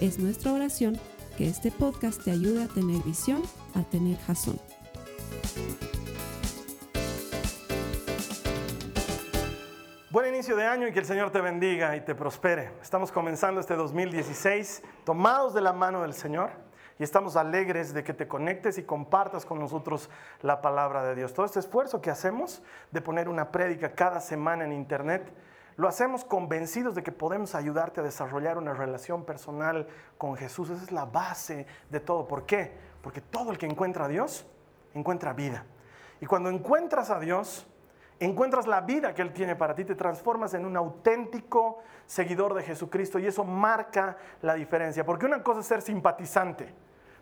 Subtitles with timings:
[0.00, 1.00] Es nuestra oración
[1.38, 3.42] que este podcast te ayude a tener visión,
[3.74, 4.60] a tener jazón.
[10.10, 12.72] Buen inicio de año y que el Señor te bendiga y te prospere.
[12.82, 16.50] Estamos comenzando este 2016 tomados de la mano del Señor
[16.98, 20.10] y estamos alegres de que te conectes y compartas con nosotros
[20.42, 21.32] la palabra de Dios.
[21.32, 25.32] Todo este esfuerzo que hacemos de poner una prédica cada semana en internet,
[25.76, 30.70] lo hacemos convencidos de que podemos ayudarte a desarrollar una relación personal con Jesús.
[30.70, 32.26] Esa es la base de todo.
[32.26, 32.72] ¿Por qué?
[33.02, 34.46] Porque todo el que encuentra a Dios
[34.94, 35.64] encuentra vida.
[36.20, 37.66] Y cuando encuentras a Dios,
[38.18, 42.62] encuentras la vida que Él tiene para ti, te transformas en un auténtico seguidor de
[42.62, 45.04] Jesucristo y eso marca la diferencia.
[45.04, 46.72] Porque una cosa es ser simpatizante,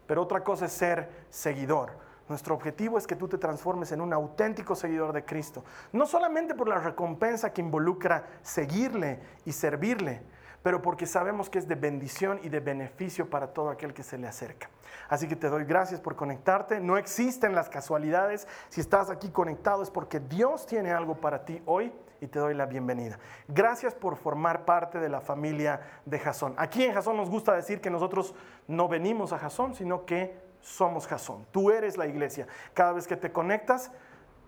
[0.06, 2.03] pero otra cosa es ser seguidor.
[2.28, 5.64] Nuestro objetivo es que tú te transformes en un auténtico seguidor de Cristo.
[5.92, 10.22] No solamente por la recompensa que involucra seguirle y servirle,
[10.62, 14.16] pero porque sabemos que es de bendición y de beneficio para todo aquel que se
[14.16, 14.70] le acerca.
[15.10, 16.80] Así que te doy gracias por conectarte.
[16.80, 18.48] No existen las casualidades.
[18.70, 22.54] Si estás aquí conectado es porque Dios tiene algo para ti hoy y te doy
[22.54, 23.18] la bienvenida.
[23.46, 26.54] Gracias por formar parte de la familia de Jasón.
[26.56, 28.34] Aquí en Jasón nos gusta decir que nosotros
[28.66, 31.46] no venimos a Jasón, sino que somos Jasón.
[31.52, 32.46] Tú eres la iglesia.
[32.72, 33.92] Cada vez que te conectas,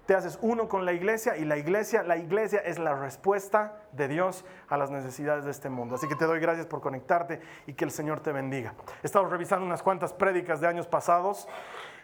[0.06, 4.08] te haces uno con la iglesia y la iglesia, la iglesia es la respuesta de
[4.08, 5.96] Dios a las necesidades de este mundo.
[5.96, 8.74] Así que te doy gracias por conectarte y que el Señor te bendiga.
[9.02, 11.48] He estado revisando unas cuantas prédicas de años pasados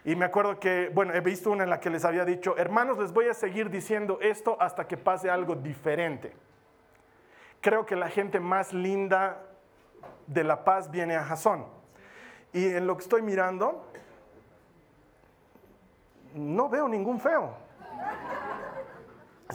[0.05, 2.99] y me acuerdo que, bueno, he visto una en la que les había dicho, hermanos,
[2.99, 6.33] les voy a seguir diciendo esto hasta que pase algo diferente.
[7.61, 9.41] Creo que la gente más linda
[10.27, 11.65] de La Paz viene a Jasón.
[12.51, 13.87] Y en lo que estoy mirando,
[16.33, 17.55] no veo ningún feo.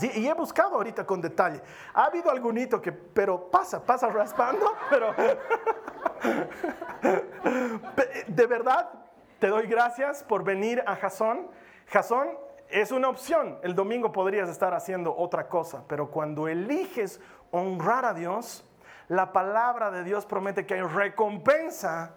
[0.00, 1.60] Y he buscado ahorita con detalle.
[1.94, 5.14] Ha habido algunito que, pero pasa, pasa raspando, pero
[8.28, 8.90] de verdad
[9.38, 11.48] te doy gracias por venir a Jasón.
[11.86, 12.28] Jasón
[12.68, 13.58] es una opción.
[13.62, 18.64] El domingo podrías estar haciendo otra cosa, pero cuando eliges honrar a Dios,
[19.08, 22.14] la palabra de Dios promete que hay recompensa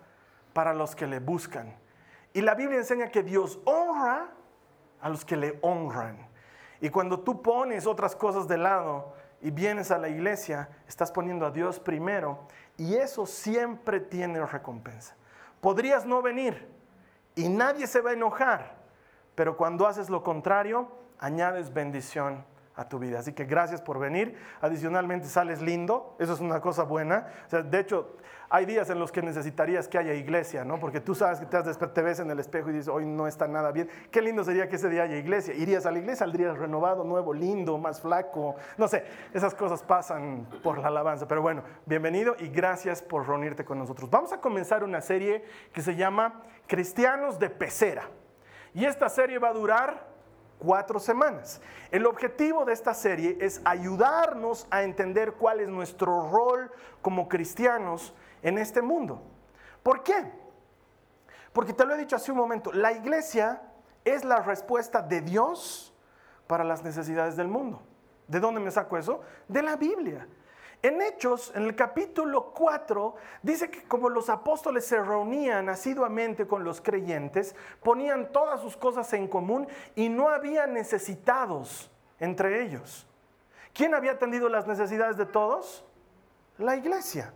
[0.54, 1.76] para los que le buscan.
[2.34, 4.32] Y la Biblia enseña que Dios honra
[5.02, 6.18] a los que le honran.
[6.80, 11.46] Y cuando tú pones otras cosas de lado y vienes a la iglesia, estás poniendo
[11.46, 12.48] a Dios primero
[12.78, 15.16] y eso siempre tiene recompensa.
[15.60, 16.68] Podrías no venir
[17.36, 18.78] y nadie se va a enojar,
[19.36, 22.44] pero cuando haces lo contrario, añades bendición
[22.90, 23.20] tu vida.
[23.20, 24.38] Así que gracias por venir.
[24.62, 27.28] Adicionalmente sales lindo, eso es una cosa buena.
[27.50, 28.18] de hecho,
[28.54, 30.78] hay días en los que necesitarías que haya iglesia, ¿no?
[30.78, 33.26] Porque tú sabes que te, has te ves en el espejo y dices, hoy no
[33.26, 33.90] está nada bien.
[34.12, 35.54] Qué lindo sería que ese día haya iglesia.
[35.54, 38.58] Irías a la iglesia, saldrías renovado, nuevo, lindo, más flaco.
[38.78, 41.30] No sé, esas cosas pasan por la alabanza.
[41.30, 44.10] Pero bueno, bienvenido y gracias por reunirte con nosotros.
[44.10, 48.04] Vamos a comenzar una serie que se llama Cristianos de Pecera.
[48.74, 50.11] Y esta serie va a durar
[50.62, 51.60] cuatro semanas.
[51.90, 58.14] El objetivo de esta serie es ayudarnos a entender cuál es nuestro rol como cristianos
[58.44, 59.24] en este mundo.
[59.82, 60.32] ¿Por qué?
[61.52, 63.62] Porque te lo he dicho hace un momento, la iglesia
[64.06, 65.94] es la respuesta de Dios
[66.48, 67.82] para las necesidades del mundo.
[68.28, 69.22] ¿De dónde me saco eso?
[69.48, 70.28] De la Biblia.
[70.84, 76.64] En Hechos, en el capítulo 4, dice que como los apóstoles se reunían asiduamente con
[76.64, 83.08] los creyentes, ponían todas sus cosas en común y no había necesitados entre ellos.
[83.74, 85.86] ¿Quién había atendido las necesidades de todos?
[86.58, 87.32] La iglesia.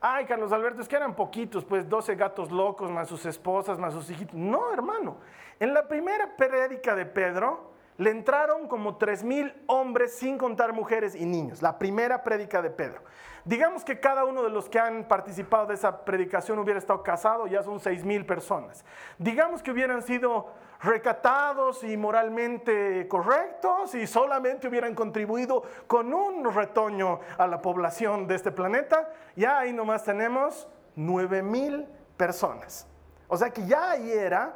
[0.00, 3.92] Ay, Carlos Alberto, es que eran poquitos, pues 12 gatos locos, más sus esposas, más
[3.92, 4.34] sus hijitos.
[4.34, 5.16] No, hermano.
[5.58, 11.14] En la primera prédica de Pedro, le entraron como tres mil hombres sin contar mujeres
[11.14, 11.62] y niños.
[11.62, 13.02] La primera prédica de Pedro.
[13.44, 17.48] Digamos que cada uno de los que han participado de esa predicación hubiera estado casado,
[17.48, 18.84] ya son seis mil personas.
[19.18, 27.20] Digamos que hubieran sido recatados y moralmente correctos y solamente hubieran contribuido con un retoño
[27.36, 31.86] a la población de este planeta, ya ahí nomás tenemos nueve mil
[32.16, 32.86] personas.
[33.26, 34.54] O sea que ya ahí era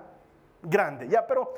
[0.62, 1.54] grande, ya, pero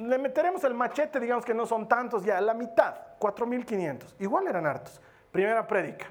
[0.00, 4.66] le meteremos el machete, digamos que no son tantos, ya la mitad, 4.500, igual eran
[4.66, 5.00] hartos.
[5.30, 6.06] Primera prédica.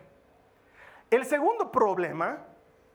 [1.10, 2.46] El segundo problema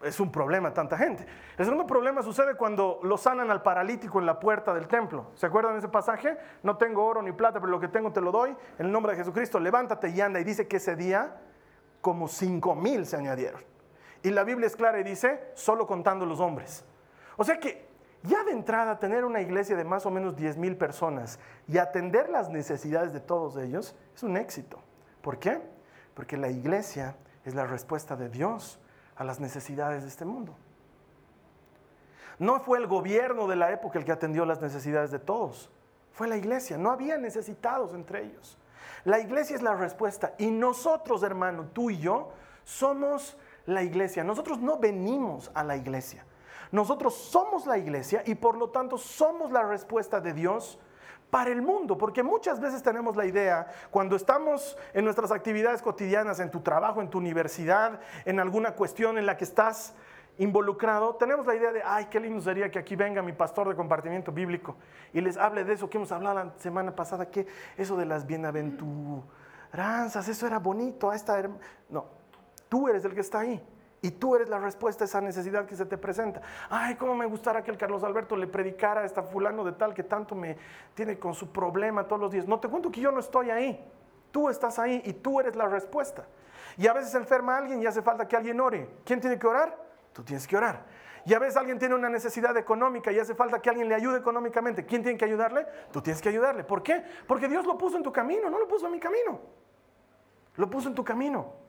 [0.02, 1.26] es un problema tanta gente.
[1.56, 5.30] El segundo problema sucede cuando lo sanan al paralítico en la puerta del templo.
[5.34, 6.36] ¿Se acuerdan de ese pasaje?
[6.62, 8.50] No tengo oro ni plata, pero lo que tengo te lo doy.
[8.78, 10.40] En el nombre de Jesucristo, levántate y anda.
[10.40, 11.36] Y dice que ese día
[12.00, 13.62] como cinco mil se añadieron.
[14.22, 16.84] Y la Biblia es clara y dice, solo contando los hombres.
[17.36, 17.93] O sea que
[18.24, 21.38] ya de entrada tener una iglesia de más o menos 10 mil personas
[21.68, 24.80] y atender las necesidades de todos ellos es un éxito.
[25.20, 25.60] ¿Por qué?
[26.14, 28.80] Porque la iglesia es la respuesta de Dios
[29.14, 30.56] a las necesidades de este mundo.
[32.38, 35.70] No fue el gobierno de la época el que atendió las necesidades de todos,
[36.12, 38.56] fue la iglesia, no había necesitados entre ellos.
[39.04, 42.32] La iglesia es la respuesta y nosotros, hermano, tú y yo,
[42.64, 43.36] somos
[43.66, 44.24] la iglesia.
[44.24, 46.24] Nosotros no venimos a la iglesia.
[46.74, 50.76] Nosotros somos la iglesia y por lo tanto somos la respuesta de Dios
[51.30, 56.40] para el mundo, porque muchas veces tenemos la idea, cuando estamos en nuestras actividades cotidianas,
[56.40, 59.94] en tu trabajo, en tu universidad, en alguna cuestión en la que estás
[60.36, 63.76] involucrado, tenemos la idea de, ay, qué lindo sería que aquí venga mi pastor de
[63.76, 64.74] compartimiento bíblico
[65.12, 67.46] y les hable de eso que hemos hablado la semana pasada, que
[67.76, 71.40] eso de las bienaventuranzas, eso era bonito, a esta...
[71.88, 72.06] No,
[72.68, 73.64] tú eres el que está ahí.
[74.04, 76.42] Y tú eres la respuesta a esa necesidad que se te presenta.
[76.68, 79.94] Ay, cómo me gustara que el Carlos Alberto le predicara a esta fulano de tal
[79.94, 80.58] que tanto me
[80.92, 82.46] tiene con su problema todos los días.
[82.46, 83.82] No te cuento que yo no estoy ahí.
[84.30, 86.26] Tú estás ahí y tú eres la respuesta.
[86.76, 88.90] Y a veces enferma alguien y hace falta que alguien ore.
[89.06, 89.74] ¿Quién tiene que orar?
[90.12, 90.84] Tú tienes que orar.
[91.24, 94.18] Y a veces alguien tiene una necesidad económica y hace falta que alguien le ayude
[94.18, 94.84] económicamente.
[94.84, 95.66] ¿Quién tiene que ayudarle?
[95.90, 96.62] Tú tienes que ayudarle.
[96.62, 97.02] ¿Por qué?
[97.26, 99.40] Porque Dios lo puso en tu camino, no lo puso en mi camino.
[100.56, 101.63] Lo puso en tu camino.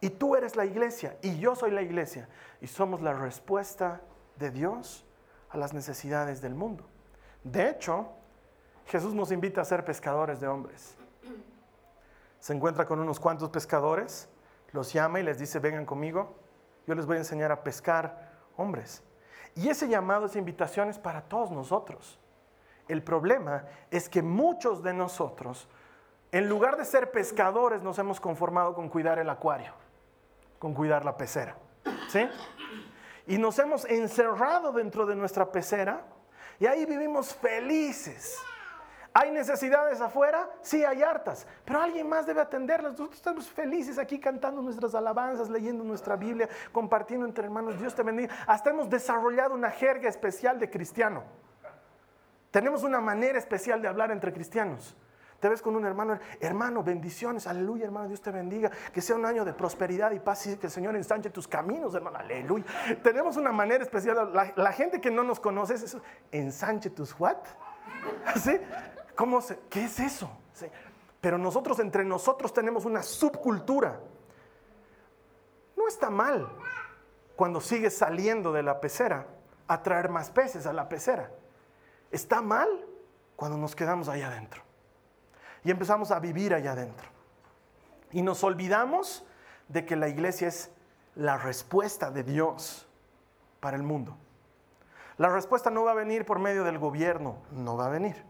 [0.00, 2.28] Y tú eres la iglesia y yo soy la iglesia.
[2.60, 4.00] Y somos la respuesta
[4.36, 5.06] de Dios
[5.50, 6.84] a las necesidades del mundo.
[7.44, 8.08] De hecho,
[8.86, 10.96] Jesús nos invita a ser pescadores de hombres.
[12.38, 14.28] Se encuentra con unos cuantos pescadores,
[14.72, 16.34] los llama y les dice, vengan conmigo,
[16.86, 19.02] yo les voy a enseñar a pescar hombres.
[19.54, 22.18] Y ese llamado, esa invitación es para todos nosotros.
[22.88, 25.68] El problema es que muchos de nosotros,
[26.32, 29.74] en lugar de ser pescadores, nos hemos conformado con cuidar el acuario
[30.60, 31.56] con cuidar la pecera.
[32.08, 32.28] ¿Sí?
[33.26, 36.04] Y nos hemos encerrado dentro de nuestra pecera
[36.60, 38.38] y ahí vivimos felices.
[39.14, 40.48] ¿Hay necesidades afuera?
[40.60, 42.92] Sí, hay hartas, pero alguien más debe atenderlas.
[42.92, 47.80] Nosotros estamos felices aquí cantando nuestras alabanzas, leyendo nuestra Biblia, compartiendo entre hermanos.
[47.80, 48.32] Dios te bendiga.
[48.46, 51.24] Hasta hemos desarrollado una jerga especial de cristiano.
[52.50, 54.94] Tenemos una manera especial de hablar entre cristianos.
[55.40, 59.24] Te ves con un hermano, hermano, bendiciones, aleluya, hermano, Dios te bendiga, que sea un
[59.24, 62.66] año de prosperidad y paz y que el Señor ensanche tus caminos, hermano, aleluya.
[63.02, 67.38] Tenemos una manera especial, la, gente que no nos conoce es eso, ensanche tus what?
[68.36, 68.60] ¿Sí?
[69.16, 70.30] ¿Cómo se, ¿Qué es eso?
[71.22, 73.98] Pero nosotros entre nosotros tenemos una subcultura.
[75.74, 76.48] No está mal
[77.34, 79.26] cuando sigues saliendo de la pecera
[79.68, 81.30] a traer más peces a la pecera.
[82.10, 82.68] Está mal
[83.36, 84.69] cuando nos quedamos ahí adentro
[85.64, 87.08] y empezamos a vivir allá adentro.
[88.12, 89.24] Y nos olvidamos
[89.68, 90.72] de que la iglesia es
[91.14, 92.88] la respuesta de Dios
[93.60, 94.16] para el mundo.
[95.18, 98.24] La respuesta no va a venir por medio del gobierno, no va a venir.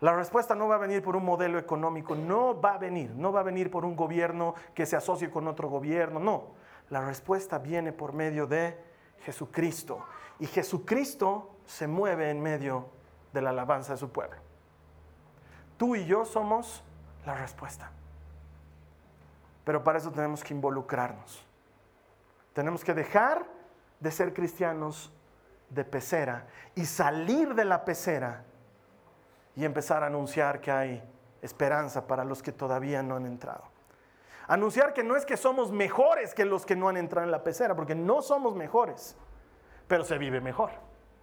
[0.00, 3.32] La respuesta no va a venir por un modelo económico, no va a venir, no
[3.32, 6.54] va a venir por un gobierno que se asocie con otro gobierno, no.
[6.90, 8.78] La respuesta viene por medio de
[9.20, 10.04] Jesucristo.
[10.38, 12.88] Y Jesucristo se mueve en medio
[13.32, 14.45] de la alabanza de su pueblo.
[15.76, 16.82] Tú y yo somos
[17.24, 17.90] la respuesta.
[19.64, 21.44] Pero para eso tenemos que involucrarnos.
[22.52, 23.44] Tenemos que dejar
[24.00, 25.12] de ser cristianos
[25.68, 28.44] de pecera y salir de la pecera
[29.56, 31.02] y empezar a anunciar que hay
[31.42, 33.64] esperanza para los que todavía no han entrado.
[34.48, 37.42] Anunciar que no es que somos mejores que los que no han entrado en la
[37.42, 39.16] pecera, porque no somos mejores,
[39.88, 40.70] pero se vive mejor,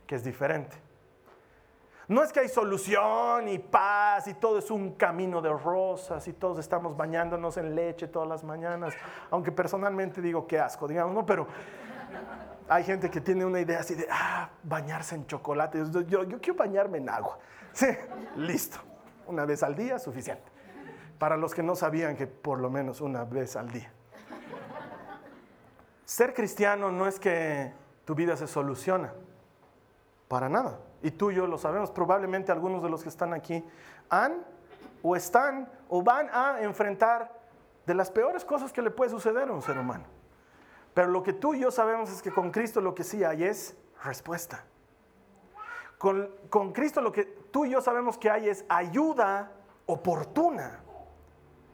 [0.06, 0.76] que es diferente.
[2.08, 6.34] No es que hay solución y paz y todo es un camino de rosas y
[6.34, 8.94] todos estamos bañándonos en leche todas las mañanas,
[9.32, 11.26] aunque personalmente digo que asco, digamos, ¿no?
[11.26, 11.48] Pero
[12.68, 15.82] hay gente que tiene una idea así de, ah, bañarse en chocolate.
[16.08, 17.40] Yo, yo quiero bañarme en agua.
[17.72, 17.88] Sí,
[18.36, 18.80] listo.
[19.26, 20.44] Una vez al día, suficiente.
[21.18, 23.92] Para los que no sabían que por lo menos una vez al día.
[26.04, 27.72] Ser cristiano no es que
[28.04, 29.14] tu vida se soluciona.
[30.28, 33.64] Para nada y tú y yo lo sabemos, probablemente algunos de los que están aquí
[34.10, 34.44] han
[35.04, 37.40] o están o van a enfrentar
[37.86, 40.06] de las peores cosas que le puede suceder a un ser humano.
[40.94, 43.44] Pero lo que tú y yo sabemos es que con Cristo lo que sí hay
[43.44, 44.64] es respuesta.
[45.98, 49.52] Con, con Cristo lo que tú y yo sabemos que hay es ayuda
[49.86, 50.80] oportuna.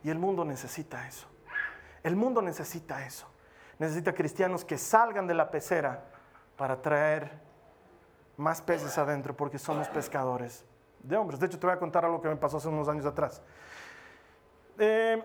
[0.04, 1.28] Y el mundo necesita eso.
[2.02, 3.28] El mundo necesita eso.
[3.78, 6.06] necesita cristianos que salgan de la pecera
[6.58, 7.49] para traer
[8.40, 10.66] más peces adentro, porque somos pescadores
[11.04, 11.40] de hombres.
[11.40, 13.42] De hecho, te voy a contar algo que me pasó hace unos años atrás.
[14.78, 15.22] Eh,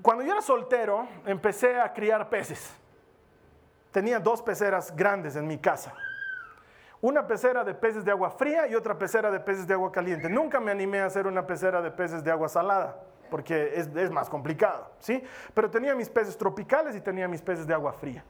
[0.00, 2.74] cuando yo era soltero, empecé a criar peces.
[3.90, 5.94] Tenía dos peceras grandes en mi casa.
[7.00, 10.28] Una pecera de peces de agua fría y otra pecera de peces de agua caliente.
[10.28, 14.10] Nunca me animé a hacer una pecera de peces de agua salada, porque es, es
[14.12, 15.22] más complicado, ¿sí?
[15.52, 18.24] Pero tenía mis peces tropicales y tenía mis peces de agua fría.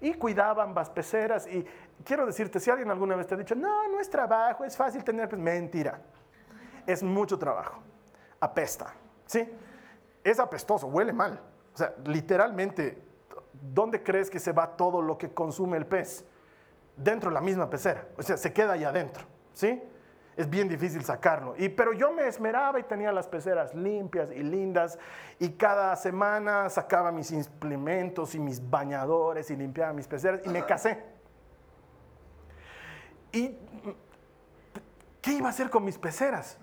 [0.00, 1.46] Y cuidaba ambas peceras.
[1.46, 1.66] Y
[2.04, 5.02] quiero decirte, si alguien alguna vez te ha dicho, no, no es trabajo, es fácil
[5.02, 6.00] tener peces, mentira.
[6.86, 7.80] Es mucho trabajo.
[8.40, 8.94] Apesta,
[9.26, 9.48] ¿sí?
[10.22, 11.40] Es apestoso, huele mal.
[11.74, 13.02] O sea, literalmente,
[13.52, 16.24] ¿dónde crees que se va todo lo que consume el pez?
[16.96, 18.06] Dentro de la misma pecera.
[18.16, 19.82] O sea, se queda ahí adentro, ¿sí?
[20.38, 21.56] Es bien difícil sacarlo.
[21.58, 24.96] Y, pero yo me esmeraba y tenía las peceras limpias y lindas
[25.40, 30.64] y cada semana sacaba mis implementos y mis bañadores y limpiaba mis peceras y me
[30.64, 31.02] casé.
[33.32, 33.58] ¿Y
[35.20, 36.56] qué iba a hacer con mis peceras?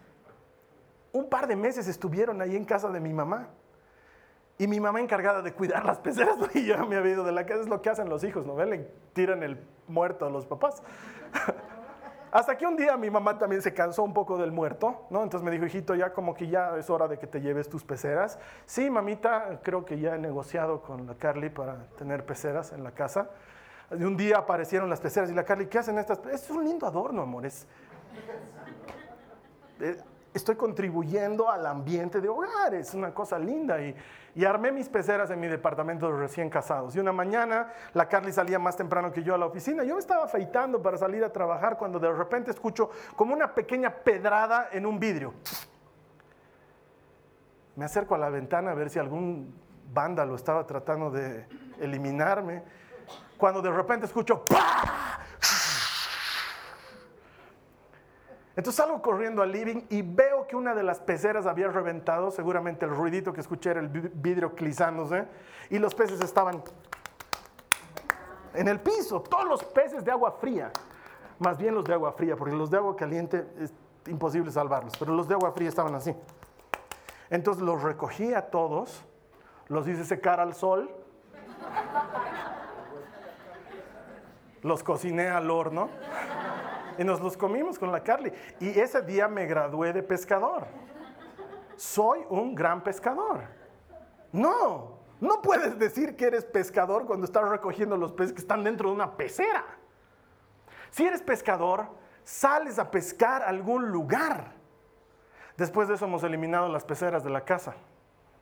[1.12, 3.50] Un par de meses estuvieron ahí en casa de mi mamá.
[4.58, 7.46] Y mi mamá encargada de cuidar las peceras, porque yo me había ido de la
[7.46, 8.56] casa, es lo que hacen los hijos, ¿no?
[8.64, 10.82] Le tiran el muerto a los papás.
[12.36, 15.24] Hasta que un día mi mamá también se cansó un poco del muerto, ¿no?
[15.24, 17.86] Entonces me dijo, hijito, ya como que ya es hora de que te lleves tus
[17.86, 18.38] peceras.
[18.66, 22.92] Sí, mamita, creo que ya he negociado con la Carly para tener peceras en la
[22.92, 23.30] casa.
[23.98, 26.20] Y un día aparecieron las peceras y la Carly, ¿qué hacen estas?
[26.26, 27.66] Es un lindo adorno, amores.
[30.36, 33.82] Estoy contribuyendo al ambiente de hogar, es una cosa linda.
[33.82, 33.96] Y,
[34.36, 36.94] y armé mis peceras en mi departamento de recién casados.
[36.94, 39.86] Y una mañana la Carly salía más temprano que yo a la oficina.
[39.86, 43.90] Yo me estaba afeitando para salir a trabajar cuando de repente escucho como una pequeña
[43.90, 45.34] pedrada en un vidrio.
[47.78, 49.56] Me acerco a la ventana a ver si algún
[49.94, 51.46] vándalo estaba tratando de
[51.80, 52.62] eliminarme.
[53.38, 55.05] Cuando de repente escucho ¡Pah!
[58.56, 62.86] Entonces salgo corriendo al living y veo que una de las peceras había reventado, seguramente
[62.86, 65.26] el ruidito que escuché era el vidrio clizándose,
[65.70, 66.64] y los peces estaban
[68.54, 70.72] en el piso, todos los peces de agua fría,
[71.40, 73.74] más bien los de agua fría, porque los de agua caliente es
[74.08, 76.16] imposible salvarlos, pero los de agua fría estaban así.
[77.30, 79.04] Entonces los recogí a todos,
[79.68, 80.90] los hice secar al sol,
[84.62, 85.90] los cociné al horno
[86.98, 88.32] y nos los comimos con la Carly.
[88.60, 90.68] Y ese día me gradué de pescador.
[91.76, 93.42] Soy un gran pescador.
[94.32, 98.90] No, no puedes decir que eres pescador cuando estás recogiendo los peces que están dentro
[98.90, 99.64] de una pecera.
[100.90, 101.88] Si eres pescador,
[102.24, 104.54] sales a pescar a algún lugar.
[105.58, 107.76] Después de eso hemos eliminado las peceras de la casa,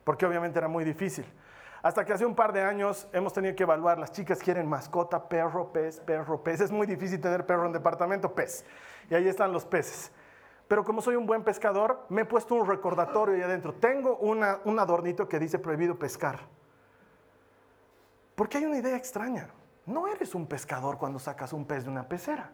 [0.02, 1.24] porque obviamente era muy difícil.
[1.84, 5.28] Hasta que hace un par de años hemos tenido que evaluar, las chicas quieren mascota,
[5.28, 6.62] perro, pez, perro, pez.
[6.62, 8.64] Es muy difícil tener perro en departamento, pez.
[9.10, 10.10] Y ahí están los peces.
[10.66, 13.74] Pero como soy un buen pescador, me he puesto un recordatorio ahí adentro.
[13.74, 16.40] Tengo una, un adornito que dice prohibido pescar.
[18.34, 19.50] Porque hay una idea extraña.
[19.84, 22.50] No eres un pescador cuando sacas un pez de una pecera.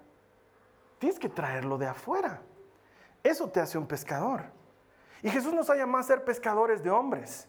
[0.99, 2.43] Tienes que traerlo de afuera.
[3.23, 4.47] Eso te hace un pescador.
[5.23, 7.47] Y Jesús nos ha llamado a ser pescadores de hombres.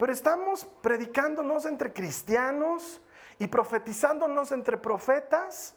[0.00, 3.02] Pero estamos predicándonos entre cristianos
[3.38, 5.74] y profetizándonos entre profetas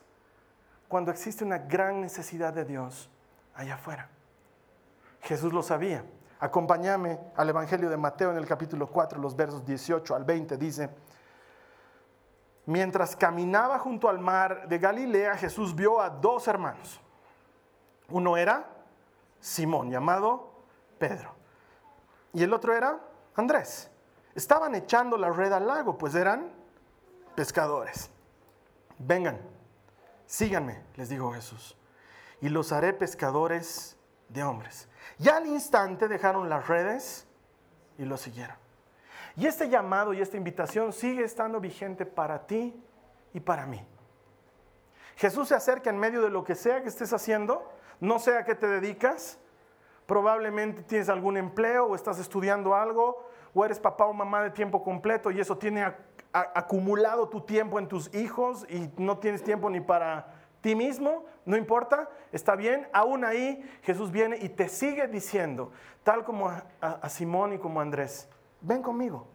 [0.88, 3.10] cuando existe una gran necesidad de Dios
[3.54, 4.08] allá afuera.
[5.24, 6.06] Jesús lo sabía.
[6.40, 10.56] Acompáñame al Evangelio de Mateo en el capítulo 4, los versos 18 al 20.
[10.56, 10.90] Dice,
[12.66, 17.02] mientras caminaba junto al mar de Galilea, Jesús vio a dos hermanos.
[18.08, 18.70] Uno era
[19.42, 20.64] Simón, llamado
[20.98, 21.36] Pedro,
[22.32, 23.02] y el otro era
[23.36, 23.90] Andrés.
[24.36, 26.52] Estaban echando la red al lago, pues eran
[27.36, 28.10] pescadores.
[28.98, 29.40] Vengan,
[30.26, 31.78] síganme, les dijo Jesús,
[32.42, 33.98] y los haré pescadores
[34.30, 34.88] de hombres.
[35.20, 37.28] Y al instante dejaron las redes
[37.98, 38.58] y lo siguieron.
[39.36, 42.80] Y este llamado y esta invitación sigue estando vigente para ti
[43.34, 43.86] y para mí.
[45.16, 48.46] Jesús se acerca en medio de lo que sea que estés haciendo, no sea a
[48.46, 49.38] qué te dedicas,
[50.06, 54.84] probablemente tienes algún empleo o estás estudiando algo o eres papá o mamá de tiempo
[54.84, 55.94] completo y eso tiene
[56.32, 61.58] acumulado tu tiempo en tus hijos y no tienes tiempo ni para ti mismo, no
[61.58, 65.72] importa, está bien, aún ahí Jesús viene y te sigue diciendo,
[66.04, 68.30] tal como a, a Simón y como a Andrés,
[68.62, 69.28] ven conmigo,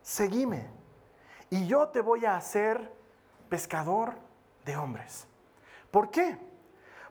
[0.00, 0.68] seguime
[1.50, 2.90] y yo te voy a hacer
[3.48, 4.14] pescador
[4.64, 5.28] de hombres.
[5.90, 6.38] ¿Por qué?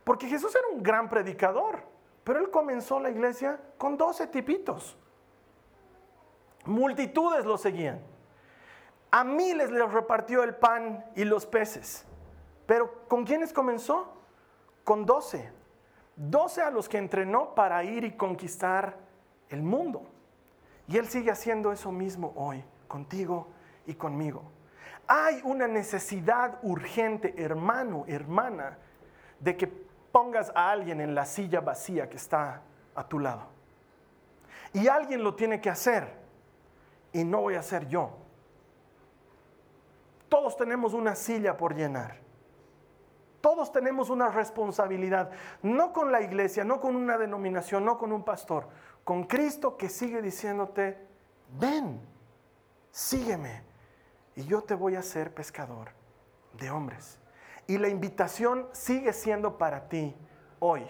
[0.04, 1.84] Porque Jesús era un gran predicador,
[2.24, 4.98] pero él comenzó la iglesia con 12 tipitos.
[6.66, 8.02] Multitudes lo seguían.
[9.12, 12.06] A miles les repartió el pan y los peces.
[12.66, 14.14] Pero ¿con quiénes comenzó?
[14.84, 15.52] Con doce.
[16.16, 18.98] Doce a los que entrenó para ir y conquistar
[19.50, 20.04] el mundo.
[20.88, 23.48] Y Él sigue haciendo eso mismo hoy, contigo
[23.86, 24.44] y conmigo.
[25.08, 28.78] Hay una necesidad urgente, hermano, hermana,
[29.40, 32.62] de que pongas a alguien en la silla vacía que está
[32.96, 33.48] a tu lado.
[34.74, 36.23] Y alguien lo tiene que hacer.
[37.14, 38.12] Y no voy a ser yo.
[40.30, 42.18] Todos tenemos una silla por llenar.
[43.40, 45.30] Todos tenemos una responsabilidad,
[45.62, 48.70] no con la iglesia, no con una denominación, no con un pastor,
[49.04, 50.98] con Cristo que sigue diciéndote,
[51.60, 52.00] ven,
[52.90, 53.64] sígueme,
[54.36, 55.90] y yo te voy a hacer pescador
[56.54, 57.20] de hombres.
[57.68, 60.16] Y la invitación sigue siendo para ti
[60.60, 60.88] hoy.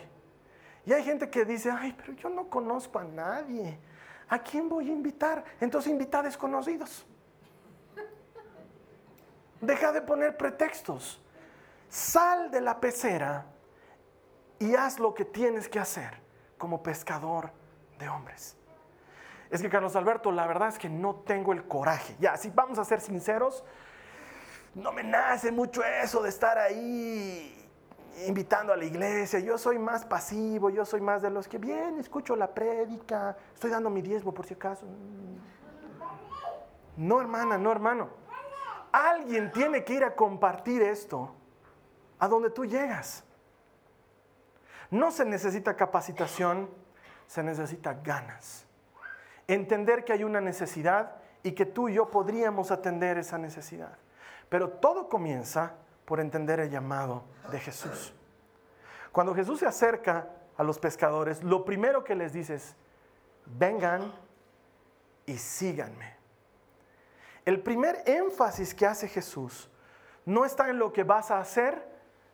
[0.85, 3.79] Y hay gente que dice, ay, pero yo no conozco a nadie.
[4.33, 5.43] ¿A quién voy a invitar?
[5.61, 7.05] Entonces invita a desconocidos.
[9.61, 11.21] Deja de poner pretextos.
[11.87, 13.45] Sal de la pecera
[14.57, 16.19] y haz lo que tienes que hacer
[16.57, 17.51] como pescador
[17.99, 18.57] de hombres.
[19.51, 22.15] Es que Carlos Alberto, la verdad es que no tengo el coraje.
[22.19, 23.63] Ya, si vamos a ser sinceros,
[24.73, 27.62] no me nace mucho eso de estar ahí
[28.27, 29.39] invitando a la iglesia.
[29.39, 33.69] Yo soy más pasivo, yo soy más de los que bien, escucho la prédica, estoy
[33.69, 34.85] dando mi diezmo por si acaso.
[36.95, 38.09] No, hermana, no, hermano.
[38.91, 41.33] Alguien tiene que ir a compartir esto
[42.19, 43.23] a donde tú llegas.
[44.91, 46.69] No se necesita capacitación,
[47.25, 48.65] se necesita ganas.
[49.47, 53.97] Entender que hay una necesidad y que tú y yo podríamos atender esa necesidad.
[54.49, 55.73] Pero todo comienza
[56.05, 58.13] por entender el llamado de Jesús.
[59.11, 62.75] Cuando Jesús se acerca a los pescadores, lo primero que les dice es,
[63.45, 64.13] vengan
[65.25, 66.15] y síganme.
[67.45, 69.69] El primer énfasis que hace Jesús
[70.25, 71.87] no está en lo que vas a hacer,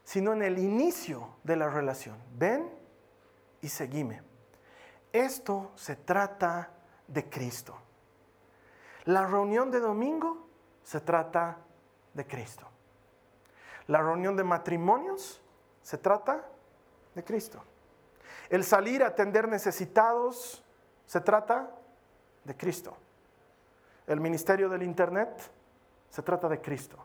[0.04, 2.18] sino en el inicio de la relación.
[2.36, 2.70] Ven
[3.62, 4.22] y seguime.
[5.12, 6.72] Esto se trata
[7.08, 7.76] de Cristo.
[9.06, 10.48] La reunión de domingo
[10.84, 11.58] se trata
[12.14, 12.68] de Cristo.
[13.90, 15.42] La reunión de matrimonios
[15.82, 16.46] se trata
[17.16, 17.60] de Cristo.
[18.48, 20.64] El salir a atender necesitados
[21.08, 21.72] se trata
[22.44, 22.96] de Cristo.
[24.06, 25.30] El ministerio del Internet
[26.08, 26.98] se trata de Cristo.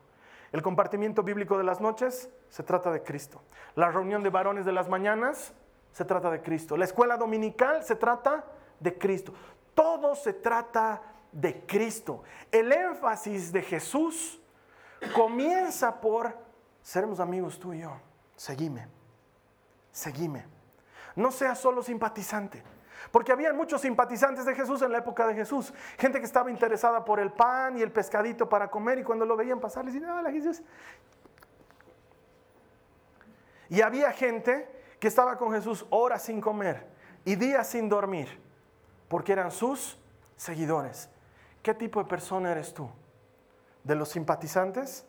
[0.53, 3.41] El compartimiento bíblico de las noches se trata de Cristo.
[3.77, 5.55] La reunión de varones de las mañanas
[5.91, 6.77] se trata de Cristo.
[6.77, 8.45] La escuela dominical se trata
[8.79, 9.33] de Cristo.
[9.75, 11.01] Todo se trata
[11.33, 12.25] de Cristo.
[12.53, 14.39] El énfasis de Jesús
[15.15, 16.44] comienza por
[16.85, 17.97] seremos amigos tú y yo.
[18.37, 18.87] Seguime,
[19.91, 20.45] seguime.
[21.17, 22.63] No seas solo simpatizante.
[23.11, 25.73] Porque había muchos simpatizantes de Jesús en la época de Jesús.
[25.99, 29.37] Gente que estaba interesada por el pan y el pescadito para comer y cuando lo
[29.37, 30.63] veían pasar les decían, hola Jesús.
[33.69, 34.69] Y había gente
[35.01, 36.87] que estaba con Jesús horas sin comer
[37.25, 38.41] y días sin dormir
[39.09, 39.99] porque eran sus
[40.37, 41.09] seguidores.
[41.63, 42.89] ¿Qué tipo de persona eres tú?
[43.83, 45.07] ¿De los simpatizantes?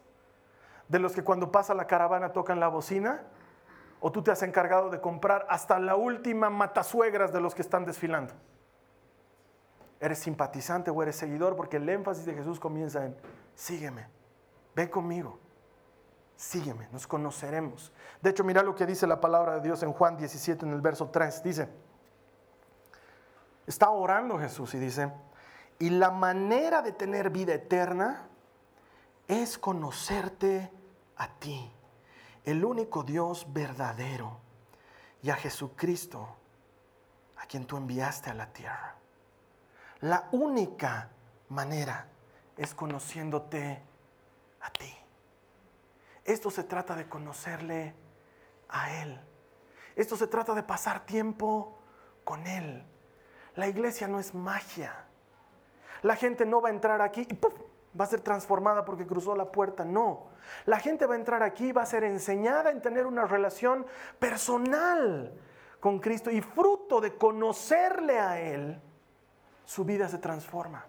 [0.87, 3.23] ¿De los que cuando pasa la caravana tocan la bocina?
[3.99, 7.85] ¿O tú te has encargado de comprar hasta la última matasuegras de los que están
[7.85, 8.33] desfilando?
[9.99, 11.55] ¿Eres simpatizante o eres seguidor?
[11.55, 13.15] Porque el énfasis de Jesús comienza en,
[13.55, 14.07] sígueme,
[14.75, 15.39] ven conmigo,
[16.35, 17.91] sígueme, nos conoceremos.
[18.21, 20.81] De hecho, mira lo que dice la palabra de Dios en Juan 17 en el
[20.81, 21.41] verso 3.
[21.41, 21.69] Dice,
[23.65, 25.11] está orando Jesús y dice,
[25.79, 28.27] y la manera de tener vida eterna
[29.27, 30.71] es conocerte
[31.17, 31.71] a ti,
[32.43, 34.39] el único Dios verdadero,
[35.21, 36.35] y a Jesucristo,
[37.37, 38.95] a quien tú enviaste a la tierra.
[40.01, 41.09] La única
[41.49, 42.07] manera
[42.57, 43.81] es conociéndote
[44.61, 44.95] a ti.
[46.23, 47.95] Esto se trata de conocerle
[48.69, 49.19] a Él.
[49.95, 51.77] Esto se trata de pasar tiempo
[52.23, 52.85] con Él.
[53.55, 55.05] La iglesia no es magia.
[56.01, 57.33] La gente no va a entrar aquí y
[57.99, 59.85] va a ser transformada porque cruzó la puerta.
[59.85, 60.27] No.
[60.65, 63.85] La gente va a entrar aquí va a ser enseñada en tener una relación
[64.19, 65.33] personal
[65.79, 68.81] con Cristo y fruto de conocerle a Él,
[69.65, 70.85] su vida se transforma.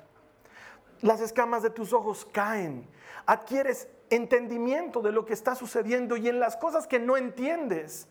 [1.02, 2.88] Las escamas de tus ojos caen.
[3.26, 8.08] Adquieres entendimiento de lo que está sucediendo y en las cosas que no entiendes,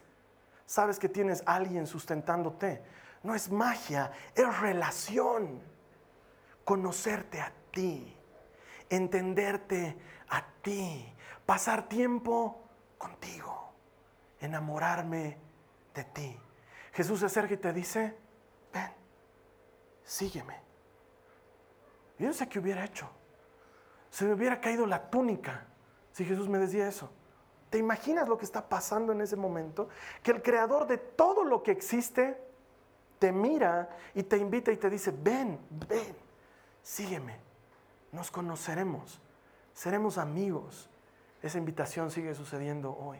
[0.65, 2.83] sabes que tienes alguien sustentándote
[3.25, 5.59] no es magia, es relación.
[6.63, 8.14] Conocerte a ti,
[8.89, 9.97] entenderte
[10.29, 11.13] a ti,
[11.45, 12.67] pasar tiempo
[12.97, 13.73] contigo,
[14.39, 15.37] enamorarme
[15.93, 16.39] de ti.
[16.93, 18.15] Jesús se acerca y te dice,
[18.73, 18.91] ven,
[20.03, 20.59] sígueme.
[22.17, 23.09] Yo no sé qué hubiera hecho.
[24.09, 25.65] Se me hubiera caído la túnica
[26.11, 27.11] si Jesús me decía eso.
[27.69, 29.89] ¿Te imaginas lo que está pasando en ese momento?
[30.23, 32.41] Que el creador de todo lo que existe
[33.19, 36.15] te mira y te invita y te dice, ven, ven,
[36.81, 37.37] sígueme,
[38.15, 39.19] nos conoceremos,
[39.73, 40.89] seremos amigos.
[41.41, 43.19] Esa invitación sigue sucediendo hoy.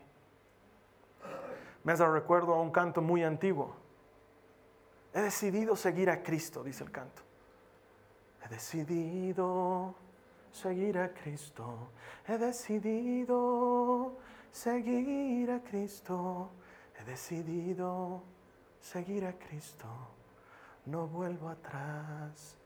[1.83, 3.75] Me hace recuerdo a un canto muy antiguo.
[5.13, 7.21] He decidido seguir a Cristo, dice el canto.
[8.43, 9.93] He decidido
[10.51, 11.89] seguir a Cristo.
[12.27, 14.17] He decidido
[14.51, 16.49] seguir a Cristo.
[16.99, 18.23] He decidido
[18.81, 19.87] seguir a Cristo.
[20.85, 22.57] No vuelvo atrás.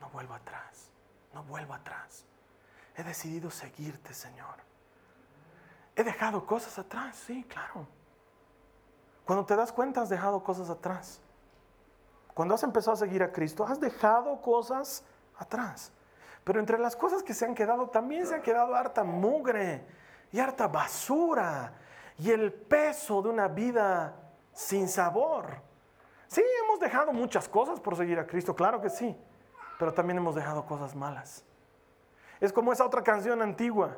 [0.00, 0.90] No vuelvo atrás.
[1.32, 2.24] No vuelvo atrás.
[2.96, 4.56] He decidido seguirte, Señor.
[5.94, 7.86] He dejado cosas atrás, sí, claro.
[9.24, 11.20] Cuando te das cuenta has dejado cosas atrás.
[12.34, 15.04] Cuando has empezado a seguir a Cristo, has dejado cosas
[15.36, 15.92] atrás.
[16.44, 19.84] Pero entre las cosas que se han quedado, también se ha quedado harta mugre
[20.32, 21.72] y harta basura
[22.18, 24.14] y el peso de una vida
[24.52, 25.60] sin sabor.
[26.26, 29.16] Sí, hemos dejado muchas cosas por seguir a Cristo, claro que sí,
[29.78, 31.44] pero también hemos dejado cosas malas.
[32.40, 33.96] Es como esa otra canción antigua,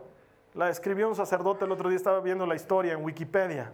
[0.54, 3.72] la escribió un sacerdote el otro día, estaba viendo la historia en Wikipedia.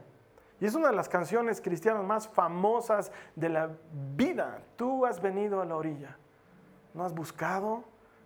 [0.60, 3.70] Y es una de las canciones cristianas más famosas de la
[4.16, 4.62] vida.
[4.76, 6.16] Tú has venido a la orilla.
[6.94, 7.84] No has buscado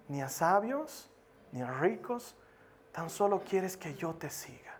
[0.08, 1.10] ni a sabios
[1.52, 2.36] ni a ricos,
[2.92, 4.78] tan solo quieres que yo te siga.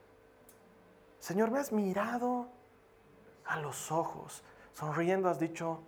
[1.19, 2.49] Señor, me has mirado
[3.45, 5.81] a los ojos, sonriendo has dicho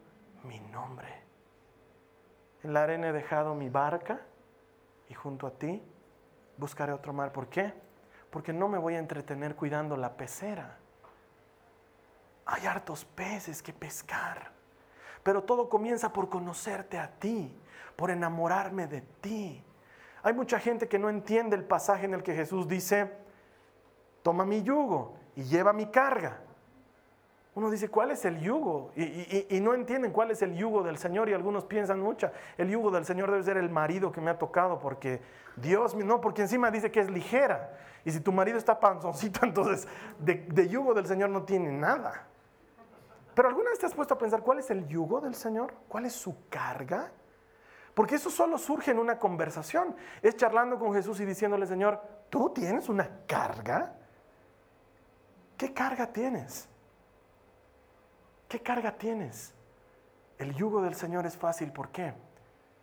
[0.43, 1.22] mi nombre.
[2.63, 4.21] En la arena he dejado mi barca
[5.09, 5.83] y junto a ti
[6.57, 7.33] buscaré otro mar.
[7.33, 7.73] ¿Por qué?
[8.31, 10.79] Porque no me voy a entretener cuidando la pecera.
[12.47, 14.53] Hay hartos peces que pescar,
[15.23, 17.57] pero todo comienza por conocerte a ti,
[17.97, 19.65] por enamorarme de ti.
[20.23, 23.13] Hay mucha gente que no entiende el pasaje en el que Jesús dice,
[24.23, 26.41] toma mi yugo y lleva mi carga.
[27.55, 28.93] Uno dice, ¿cuál es el yugo?
[28.97, 32.91] Y, no entienden cuál es el yugo del Señor y algunos piensan mucho, el yugo
[32.91, 35.21] del Señor debe ser el marido que me ha tocado porque
[35.57, 37.79] Dios, no, porque encima dice que es ligera.
[38.07, 39.87] Y si tu marido está panzoncito, entonces
[40.19, 42.27] de, yugo del Señor no tiene nada.
[43.35, 45.75] Pero ¿alguna vez te has puesto a pensar cuál es el yugo del Señor?
[45.89, 47.13] ¿Cuál es su carga?
[47.95, 49.95] Porque eso solo surge en una conversación.
[50.23, 53.95] Es charlando con Jesús y diciéndole, Señor, ¿tú tienes una carga?
[55.59, 56.72] ¿Qué carga tienes?
[58.53, 59.55] ¿Qué carga tienes?
[60.37, 62.13] El yugo del Señor es fácil, ¿por qué?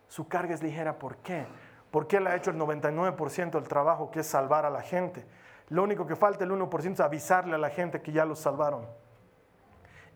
[0.07, 1.45] Su carga es ligera, ¿por qué?
[1.91, 5.27] Porque Él ha hecho el 99% del trabajo, que es salvar a la gente.
[5.67, 8.87] Lo único que falta, el 1%, es avisarle a la gente que ya los salvaron.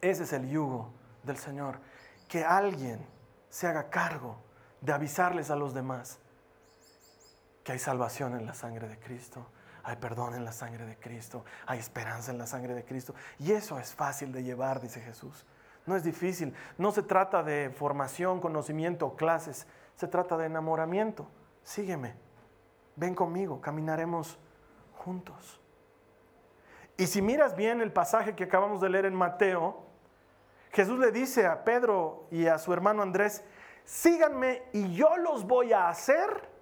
[0.01, 1.77] Ese es el yugo del Señor.
[2.27, 3.05] Que alguien
[3.49, 4.37] se haga cargo
[4.81, 6.17] de avisarles a los demás
[7.63, 9.45] que hay salvación en la sangre de Cristo,
[9.83, 13.13] hay perdón en la sangre de Cristo, hay esperanza en la sangre de Cristo.
[13.37, 15.45] Y eso es fácil de llevar, dice Jesús.
[15.85, 16.53] No es difícil.
[16.77, 19.67] No se trata de formación, conocimiento, clases.
[19.95, 21.27] Se trata de enamoramiento.
[21.63, 22.15] Sígueme.
[22.95, 23.59] Ven conmigo.
[23.59, 24.39] Caminaremos
[24.95, 25.59] juntos.
[26.95, 29.83] Y si miras bien el pasaje que acabamos de leer en Mateo,
[30.71, 33.43] Jesús le dice a Pedro y a su hermano Andrés,
[33.83, 36.52] síganme y yo los voy a hacer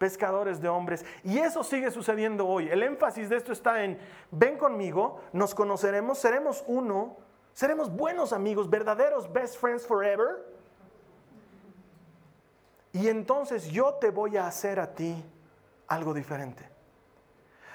[0.00, 1.04] pescadores de hombres.
[1.22, 2.70] Y eso sigue sucediendo hoy.
[2.70, 3.98] El énfasis de esto está en,
[4.30, 7.18] ven conmigo, nos conoceremos, seremos uno,
[7.52, 10.42] seremos buenos amigos, verdaderos best friends forever.
[12.92, 15.22] Y entonces yo te voy a hacer a ti
[15.86, 16.66] algo diferente.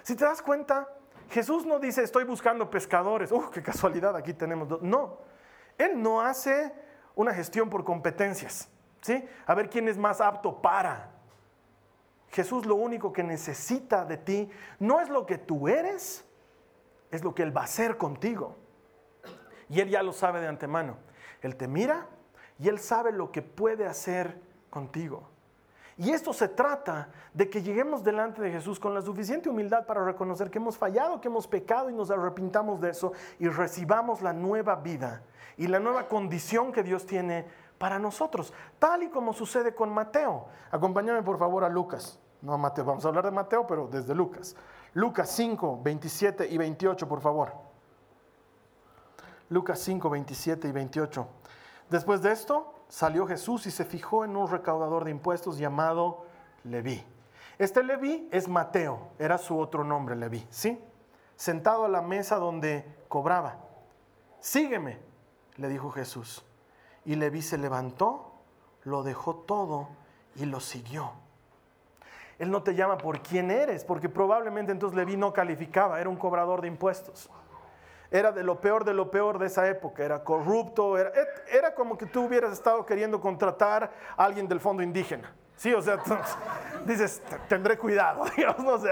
[0.01, 0.89] Si te das cuenta,
[1.29, 3.31] Jesús no dice estoy buscando pescadores.
[3.31, 4.15] ¡Uh, qué casualidad!
[4.15, 4.81] Aquí tenemos dos.
[4.81, 5.19] No,
[5.77, 6.73] Él no hace
[7.13, 8.67] una gestión por competencias.
[9.01, 9.23] ¿sí?
[9.45, 11.14] A ver quién es más apto para.
[12.35, 16.25] Jesús lo único que necesita de ti no es lo que tú eres,
[17.09, 18.57] es lo que Él va a hacer contigo.
[19.69, 20.97] Y Él ya lo sabe de antemano.
[21.41, 22.07] Él te mira
[22.59, 24.37] y Él sabe lo que puede hacer
[24.69, 25.29] contigo.
[25.95, 30.03] Y esto se trata de que lleguemos delante de Jesús con la suficiente humildad para
[30.03, 34.33] reconocer que hemos fallado, que hemos pecado y nos arrepintamos de eso y recibamos la
[34.33, 35.23] nueva vida
[35.55, 37.45] y la nueva condición que Dios tiene
[37.77, 40.47] para nosotros, tal y como sucede con Mateo.
[40.69, 44.13] Acompáñame por favor a Lucas no a Mateo, vamos a hablar de Mateo, pero desde
[44.13, 44.55] Lucas.
[44.93, 47.53] Lucas 5, 27 y 28, por favor.
[49.49, 51.27] Lucas 5, 27 y 28.
[51.89, 56.25] Después de esto, salió Jesús y se fijó en un recaudador de impuestos llamado
[56.63, 57.03] Leví.
[57.57, 60.79] Este Leví es Mateo, era su otro nombre, Leví, ¿sí?
[61.35, 63.57] Sentado a la mesa donde cobraba.
[64.39, 64.99] Sígueme,
[65.57, 66.45] le dijo Jesús.
[67.05, 68.33] Y Leví se levantó,
[68.83, 69.89] lo dejó todo
[70.35, 71.24] y lo siguió.
[72.37, 76.17] Él no te llama por quién eres, porque probablemente entonces Leví no calificaba, era un
[76.17, 77.29] cobrador de impuestos.
[78.11, 82.05] Era de lo peor de lo peor de esa época, era corrupto, era, como que
[82.05, 85.33] tú hubieras estado queriendo contratar a alguien del fondo indígena.
[85.55, 85.97] Sí, o sea,
[86.85, 88.23] dices, tendré cuidado,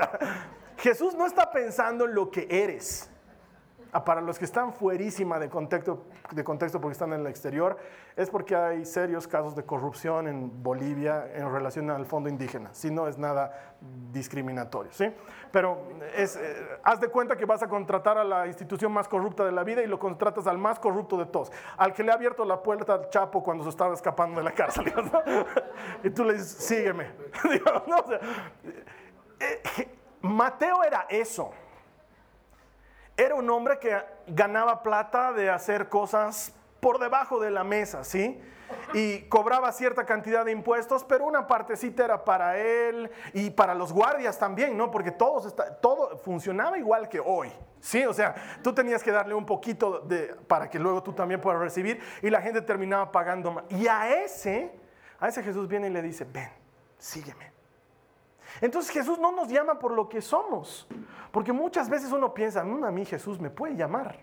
[0.77, 3.12] Jesús no está pensando en lo que eres.
[3.95, 7.77] Ah, para los que están fuerísima de contexto, de contexto porque están en el exterior,
[8.15, 12.73] es porque hay serios casos de corrupción en Bolivia en relación al fondo indígena.
[12.73, 13.75] Si no es nada
[14.11, 15.13] discriminatorio, ¿sí?
[15.51, 15.83] Pero
[16.15, 19.51] es, eh, haz de cuenta que vas a contratar a la institución más corrupta de
[19.51, 22.45] la vida y lo contratas al más corrupto de todos, al que le ha abierto
[22.45, 24.91] la puerta al Chapo cuando se estaba escapando de la cárcel.
[26.03, 27.11] y tú le dices, sígueme.
[29.39, 29.89] Eh,
[30.21, 31.51] Mateo era eso.
[33.15, 33.95] Era un hombre que
[34.27, 38.41] ganaba plata de hacer cosas por debajo de la mesa, ¿sí?
[38.93, 43.93] Y cobraba cierta cantidad de impuestos, pero una partecita era para él y para los
[43.93, 44.89] guardias también, ¿no?
[44.89, 48.05] Porque todos todo funcionaba igual que hoy, ¿sí?
[48.05, 51.59] O sea, tú tenías que darle un poquito de, para que luego tú también puedas
[51.59, 53.63] recibir y la gente terminaba pagando más.
[53.69, 54.71] Y a ese,
[55.19, 56.49] a ese Jesús viene y le dice, ven,
[56.97, 57.52] sígueme.
[58.61, 60.87] Entonces Jesús no nos llama por lo que somos,
[61.31, 64.19] porque muchas veces uno piensa, mm, a mí Jesús me puede llamar,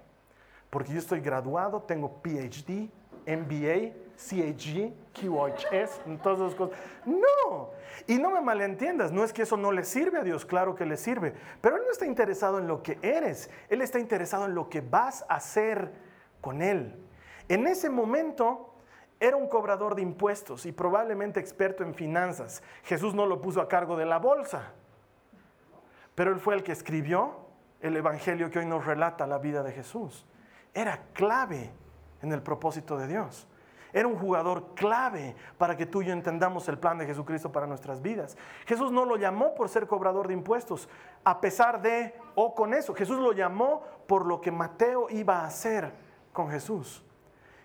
[0.71, 2.91] porque yo estoy graduado, tengo PhD,
[3.27, 6.79] MBA, CHG, QHS, todas esas cosas.
[7.05, 7.71] No,
[8.07, 10.85] y no me malentiendas, no es que eso no le sirve a Dios, claro que
[10.85, 14.55] le sirve, pero Él no está interesado en lo que eres, Él está interesado en
[14.55, 15.93] lo que vas a hacer
[16.41, 16.95] con Él.
[17.49, 18.70] En ese momento
[19.21, 22.63] era un cobrador de impuestos y probablemente experto en finanzas.
[22.85, 24.73] Jesús no lo puso a cargo de la bolsa,
[26.15, 27.37] pero él fue el que escribió
[27.83, 30.27] el Evangelio que hoy nos relata la vida de Jesús.
[30.73, 31.71] Era clave
[32.23, 33.47] en el propósito de Dios.
[33.93, 37.67] Era un jugador clave para que tú y yo entendamos el plan de Jesucristo para
[37.67, 38.39] nuestras vidas.
[38.67, 40.89] Jesús no lo llamó por ser cobrador de impuestos,
[41.25, 42.95] a pesar de o con eso.
[42.95, 45.93] Jesús lo llamó por lo que Mateo iba a hacer
[46.33, 47.05] con Jesús.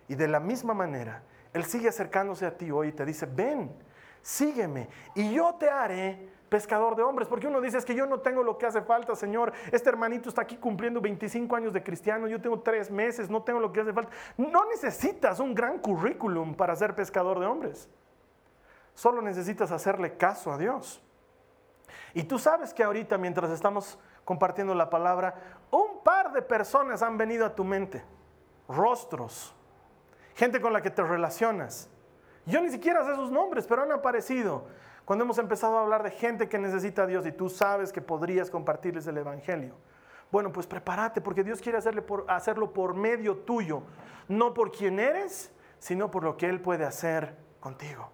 [0.07, 1.21] Y de la misma manera,
[1.55, 3.73] él sigue acercándose a ti hoy y te dice, ven,
[4.21, 8.19] sígueme y yo te haré pescador de hombres, porque uno dice, es que yo no
[8.19, 12.27] tengo lo que hace falta, Señor, este hermanito está aquí cumpliendo 25 años de cristiano,
[12.27, 14.11] yo tengo tres meses, no tengo lo que hace falta.
[14.35, 17.89] No necesitas un gran currículum para ser pescador de hombres,
[18.93, 21.01] solo necesitas hacerle caso a Dios.
[22.13, 25.35] Y tú sabes que ahorita, mientras estamos compartiendo la palabra,
[25.71, 28.03] un par de personas han venido a tu mente,
[28.67, 29.55] rostros,
[30.35, 31.89] gente con la que te relacionas.
[32.45, 34.67] Yo ni siquiera sé sus nombres, pero han aparecido
[35.03, 38.01] cuando hemos empezado a hablar de gente que necesita a Dios y tú sabes que
[38.01, 39.75] podrías compartirles el Evangelio.
[40.31, 43.83] Bueno, pues prepárate porque Dios quiere hacerlo por medio tuyo,
[44.27, 48.11] no por quien eres, sino por lo que Él puede hacer contigo.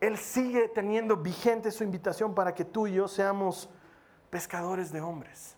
[0.00, 3.68] Él sigue teniendo vigente su invitación para que tú y yo seamos
[4.30, 5.56] pescadores de hombres.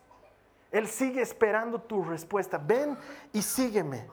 [0.71, 2.57] Él sigue esperando tu respuesta.
[2.57, 2.97] Ven
[3.31, 4.07] y sígueme.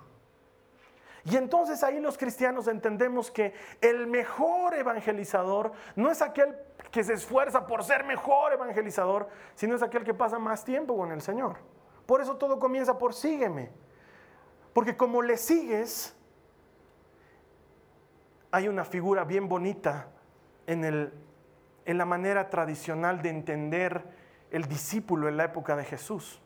[1.25, 6.57] Y entonces ahí los cristianos entendemos que el mejor evangelizador no es aquel
[6.91, 11.13] que se esfuerza por ser mejor evangelizador, sino es aquel que pasa más tiempo con
[11.13, 11.59] el Señor.
[12.07, 13.71] Por eso todo comienza por sígueme.
[14.73, 16.17] Porque como le sigues,
[18.51, 20.09] hay una figura bien bonita
[20.67, 21.13] en, el,
[21.85, 24.03] en la manera tradicional de entender
[24.51, 26.41] el discípulo en la época de Jesús.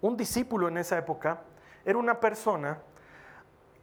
[0.00, 1.42] Un discípulo en esa época
[1.84, 2.82] era una persona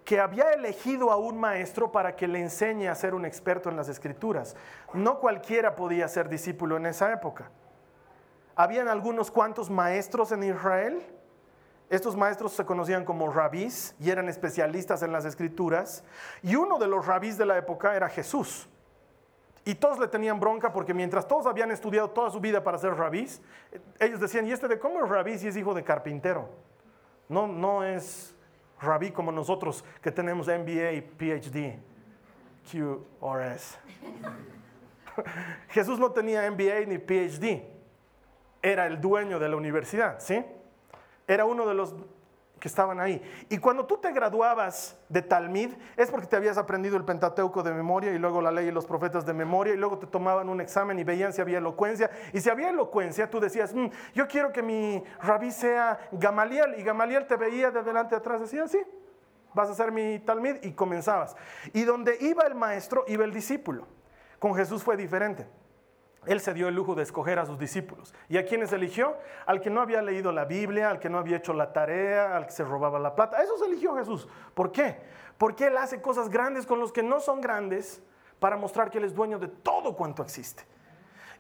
[0.04, 3.76] que había elegido a un maestro para que le enseñe a ser un experto en
[3.76, 4.56] las escrituras.
[4.94, 7.52] No cualquiera podía ser discípulo en esa época.
[8.56, 11.02] Habían algunos cuantos maestros en Israel.
[11.90, 16.04] Estos maestros se conocían como rabís y eran especialistas en las escrituras.
[16.44, 18.68] Y uno de los rabís de la época era Jesús.
[19.66, 22.96] Y todos le tenían bronca porque mientras todos habían estudiado toda su vida para ser
[22.96, 23.42] rabís,
[24.00, 26.50] ellos decían, ¿y este de cómo es rabí si es hijo de carpintero?
[27.28, 28.36] No, no es
[28.82, 31.80] rabí como nosotros que tenemos MBA PhD,
[32.72, 33.80] QRS.
[35.70, 37.64] Jesús no tenía MBA ni PhD,
[38.62, 40.44] era el dueño de la universidad, ¿sí?
[41.28, 41.96] Era uno de los
[42.60, 43.22] que estaban ahí.
[43.50, 47.72] Y cuando tú te graduabas de Talmid, es porque te habías aprendido el Pentateuco de
[47.74, 50.62] memoria y luego la ley y los profetas de memoria y luego te tomaban un
[50.62, 52.10] examen y veían si había elocuencia.
[52.34, 56.76] Y si había elocuencia, tú decías, mm, yo quiero que mi rabí sea Gamaliel.
[56.78, 58.80] Y Gamaliel te veía de adelante atrás, decía, sí,
[59.54, 60.64] vas a ser mi Talmid.
[60.64, 61.36] Y comenzabas.
[61.74, 63.88] Y donde iba el maestro, iba el discípulo.
[64.40, 65.48] Con Jesús fue diferente.
[66.26, 68.14] Él se dio el lujo de escoger a sus discípulos.
[68.28, 69.16] ¿Y a quiénes eligió?
[69.46, 72.46] Al que no había leído la Biblia, al que no había hecho la tarea, al
[72.46, 73.42] que se robaba la plata.
[73.42, 74.28] Eso se eligió Jesús.
[74.54, 74.98] ¿Por qué?
[75.38, 78.04] Porque Él hace cosas grandes con los que no son grandes
[78.40, 80.64] para mostrar que Él es dueño de todo cuanto existe.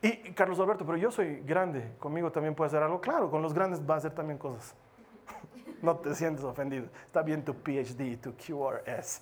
[0.02, 3.02] Y Carlos Alberto, pero yo soy grande, conmigo también puede hacer algo.
[3.02, 4.76] Claro, con los grandes va a hacer también cosas.
[5.82, 6.88] No te sientes ofendido.
[7.06, 9.22] Está bien tu PhD, tu QRS.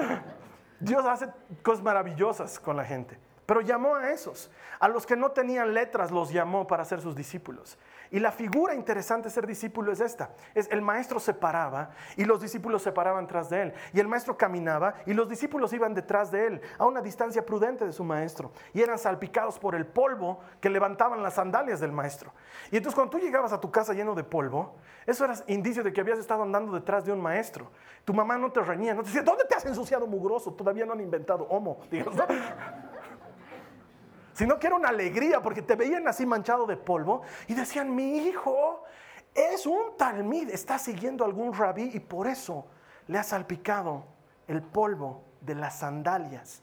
[0.80, 1.28] Dios hace
[1.62, 3.16] cosas maravillosas con la gente.
[3.46, 4.50] Pero llamó a esos.
[4.80, 7.78] A los que no tenían letras los llamó para ser sus discípulos.
[8.10, 10.30] Y la figura interesante de ser discípulo es esta.
[10.54, 13.74] Es el maestro se paraba y los discípulos se paraban tras de él.
[13.92, 17.86] Y el maestro caminaba y los discípulos iban detrás de él a una distancia prudente
[17.86, 18.52] de su maestro.
[18.74, 22.32] Y eran salpicados por el polvo que levantaban las sandalias del maestro.
[22.70, 24.74] Y entonces cuando tú llegabas a tu casa lleno de polvo,
[25.06, 27.70] eso era indicio de que habías estado andando detrás de un maestro.
[28.04, 30.52] Tu mamá no te reñía, no te decía, ¿dónde te has ensuciado mugroso?
[30.52, 31.80] Todavía no han inventado homo.
[31.90, 32.12] ¿no?
[34.36, 38.18] Sino que era una alegría porque te veían así manchado de polvo y decían, mi
[38.18, 38.82] hijo
[39.34, 42.66] es un talmid, está siguiendo algún rabí y por eso
[43.06, 44.04] le ha salpicado
[44.46, 46.62] el polvo de las sandalias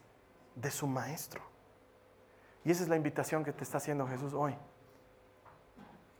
[0.53, 1.41] de su maestro.
[2.63, 4.55] Y esa es la invitación que te está haciendo Jesús hoy.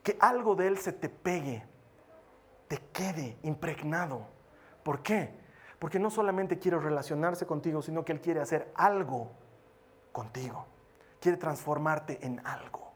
[0.02, 1.64] Que algo de Él se te pegue,
[2.68, 4.26] te quede impregnado.
[4.82, 5.30] ¿Por qué?
[5.78, 9.32] Porque no solamente quiere relacionarse contigo, sino que Él quiere hacer algo
[10.12, 10.73] contigo
[11.24, 12.92] quiere transformarte en algo.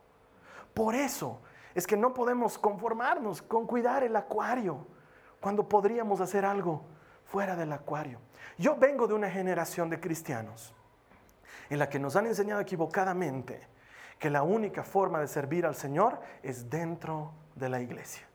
[0.73, 1.39] Por eso
[1.73, 4.85] es que no podemos conformarnos con cuidar el acuario
[5.39, 6.83] cuando podríamos hacer algo
[7.23, 8.19] fuera del acuario.
[8.57, 10.73] Yo vengo de una generación de cristianos
[11.69, 13.65] en la que nos han enseñado equivocadamente
[14.19, 18.27] que la única forma de servir al Señor es dentro de la iglesia.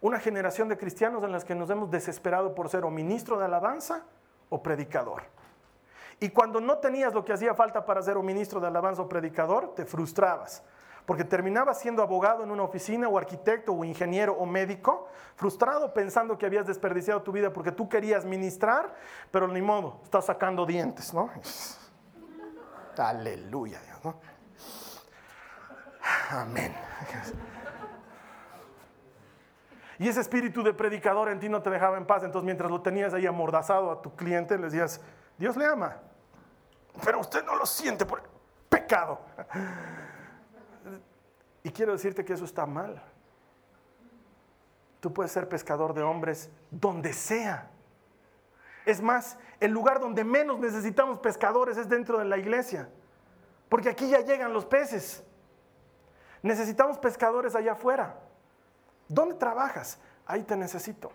[0.00, 3.46] Una generación de cristianos en las que nos hemos desesperado por ser o ministro de
[3.46, 4.04] alabanza
[4.50, 5.24] o predicador.
[6.20, 9.08] Y cuando no tenías lo que hacía falta para ser un ministro de alabanza o
[9.08, 10.62] predicador, te frustrabas.
[11.06, 16.36] Porque terminabas siendo abogado en una oficina o arquitecto o ingeniero o médico, frustrado pensando
[16.36, 18.94] que habías desperdiciado tu vida porque tú querías ministrar,
[19.30, 21.30] pero ni modo, estás sacando dientes, ¿no?
[22.98, 24.20] Aleluya, Dios, ¿no?
[26.30, 26.74] Amén.
[29.98, 32.82] Y ese espíritu de predicador en ti no te dejaba en paz, entonces mientras lo
[32.82, 35.00] tenías ahí amordazado a tu cliente, le decías,
[35.38, 35.96] Dios le ama
[37.04, 38.22] pero usted no lo siente por
[38.68, 39.20] pecado.
[41.62, 43.02] Y quiero decirte que eso está mal.
[45.00, 47.70] Tú puedes ser pescador de hombres donde sea.
[48.84, 52.88] Es más, el lugar donde menos necesitamos pescadores es dentro de la iglesia.
[53.68, 55.22] Porque aquí ya llegan los peces.
[56.42, 58.18] Necesitamos pescadores allá afuera.
[59.08, 59.98] ¿Dónde trabajas?
[60.26, 61.12] Ahí te necesito.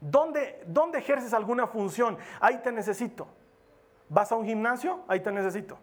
[0.00, 2.18] ¿Dónde, ¿Dónde ejerces alguna función?
[2.40, 3.28] Ahí te necesito.
[4.10, 5.04] ¿Vas a un gimnasio?
[5.06, 5.78] Ahí te necesito.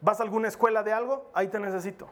[0.00, 1.30] ¿Vas a alguna escuela de algo?
[1.34, 2.08] Ahí te necesito.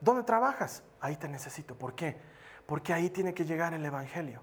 [0.00, 0.82] ¿Dónde trabajas?
[1.00, 1.74] Ahí te necesito.
[1.74, 2.16] ¿Por qué?
[2.64, 4.40] Porque ahí tiene que llegar el Evangelio.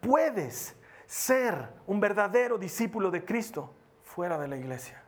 [0.00, 5.02] Puedes ser un verdadero discípulo de Cristo fuera de la iglesia.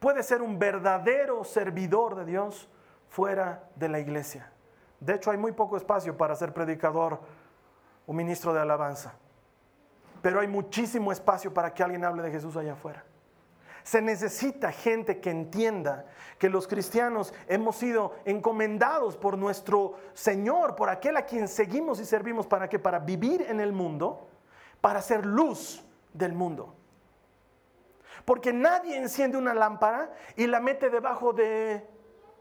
[0.00, 2.68] Puedes ser un verdadero servidor de Dios
[3.08, 4.52] fuera de la iglesia.
[5.00, 7.20] De hecho, hay muy poco espacio para ser predicador
[8.06, 9.14] o ministro de alabanza
[10.22, 13.04] pero hay muchísimo espacio para que alguien hable de Jesús allá afuera.
[13.82, 16.04] Se necesita gente que entienda
[16.38, 22.04] que los cristianos hemos sido encomendados por nuestro Señor, por aquel a quien seguimos y
[22.04, 24.28] servimos para que para vivir en el mundo,
[24.80, 26.74] para ser luz del mundo.
[28.24, 31.86] Porque nadie enciende una lámpara y la mete debajo de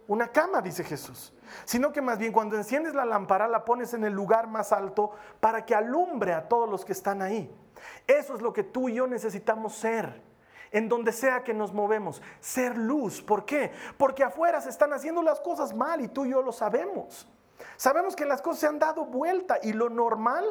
[0.10, 1.32] una cama, dice Jesús.
[1.66, 5.12] Sino que más bien cuando enciendes la lámpara la pones en el lugar más alto
[5.40, 7.56] para que alumbre a todos los que están ahí.
[8.08, 10.22] Eso es lo que tú y yo necesitamos ser.
[10.72, 13.22] En donde sea que nos movemos, ser luz.
[13.22, 13.72] ¿Por qué?
[13.98, 17.28] Porque afuera se están haciendo las cosas mal y tú y yo lo sabemos.
[17.78, 20.44] Sabemos que las cosas se han dado vuelta y lo normal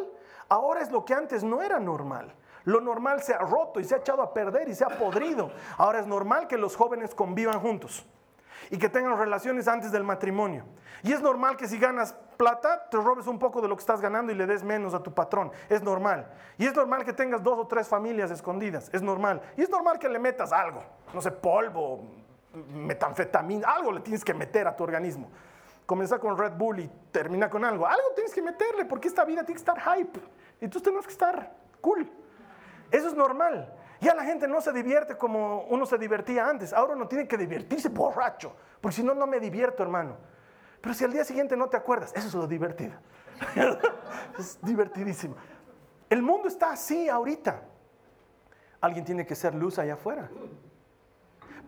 [0.48, 2.32] ahora es lo que antes no era normal.
[2.62, 5.50] Lo normal se ha roto y se ha echado a perder y se ha podrido.
[5.78, 8.06] Ahora es normal que los jóvenes convivan juntos
[8.70, 10.64] y que tengan relaciones antes del matrimonio.
[11.02, 14.00] Y es normal que si ganas plata, te robes un poco de lo que estás
[14.00, 15.52] ganando y le des menos a tu patrón.
[15.68, 16.30] Es normal.
[16.56, 18.90] Y es normal que tengas dos o tres familias escondidas.
[18.92, 19.40] Es normal.
[19.56, 20.82] Y es normal que le metas algo.
[21.14, 22.00] No sé, polvo,
[22.54, 25.30] metanfetamina, algo le tienes que meter a tu organismo.
[25.86, 27.86] Comienza con Red Bull y termina con algo.
[27.86, 30.20] Algo tienes que meterle porque esta vida tiene que estar hype.
[30.60, 32.10] Y tú tienes que estar cool.
[32.90, 33.72] Eso es normal.
[34.00, 36.72] Ya la gente no se divierte como uno se divertía antes.
[36.72, 40.16] Ahora uno tiene que divertirse borracho, porque si no, no me divierto, hermano.
[40.80, 42.94] Pero si al día siguiente no te acuerdas, eso es lo divertido.
[44.38, 45.36] es divertidísimo.
[46.08, 47.62] El mundo está así ahorita.
[48.80, 50.30] Alguien tiene que ser luz allá afuera.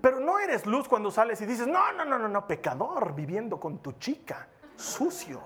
[0.01, 3.59] Pero no eres luz cuando sales y dices, no, no, no, no, no, pecador, viviendo
[3.59, 5.43] con tu chica, sucio.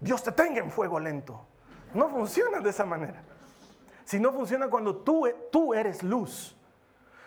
[0.00, 1.46] Dios te tenga en fuego lento.
[1.94, 3.22] No funciona de esa manera.
[4.04, 6.56] Sino funciona cuando tú, tú eres luz.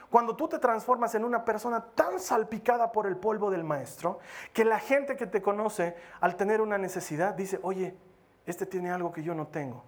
[0.09, 4.19] Cuando tú te transformas en una persona tan salpicada por el polvo del maestro,
[4.53, 7.97] que la gente que te conoce al tener una necesidad dice, oye,
[8.45, 9.83] este tiene algo que yo no tengo.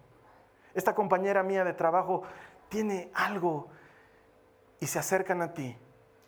[0.73, 2.23] Esta compañera mía de trabajo
[2.69, 3.69] tiene algo
[4.79, 5.77] y se acercan a ti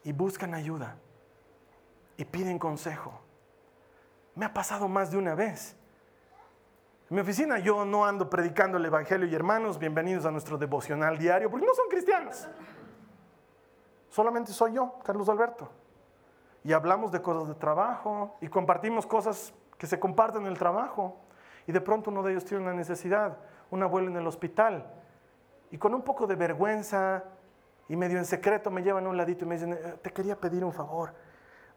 [0.03, 0.97] y buscan ayuda
[2.17, 3.19] y piden consejo.
[4.35, 5.75] Me ha pasado más de una vez.
[7.09, 11.17] En mi oficina yo no ando predicando el Evangelio y hermanos, bienvenidos a nuestro devocional
[11.17, 12.47] diario, porque no son cristianos.
[14.09, 15.71] Solamente soy yo, Carlos Alberto.
[16.63, 21.17] Y hablamos de cosas de trabajo y compartimos cosas que se comparten en el trabajo.
[21.65, 23.37] Y de pronto uno de ellos tiene una necesidad,
[23.71, 24.85] un abuelo en el hospital.
[25.71, 27.23] Y con un poco de vergüenza
[27.87, 30.35] y medio en secreto me llevan a un ladito y me dicen, eh, te quería
[30.35, 31.15] pedir un favor.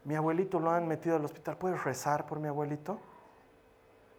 [0.04, 3.00] Mi abuelito lo han metido al hospital, ¿puedes rezar por mi abuelito?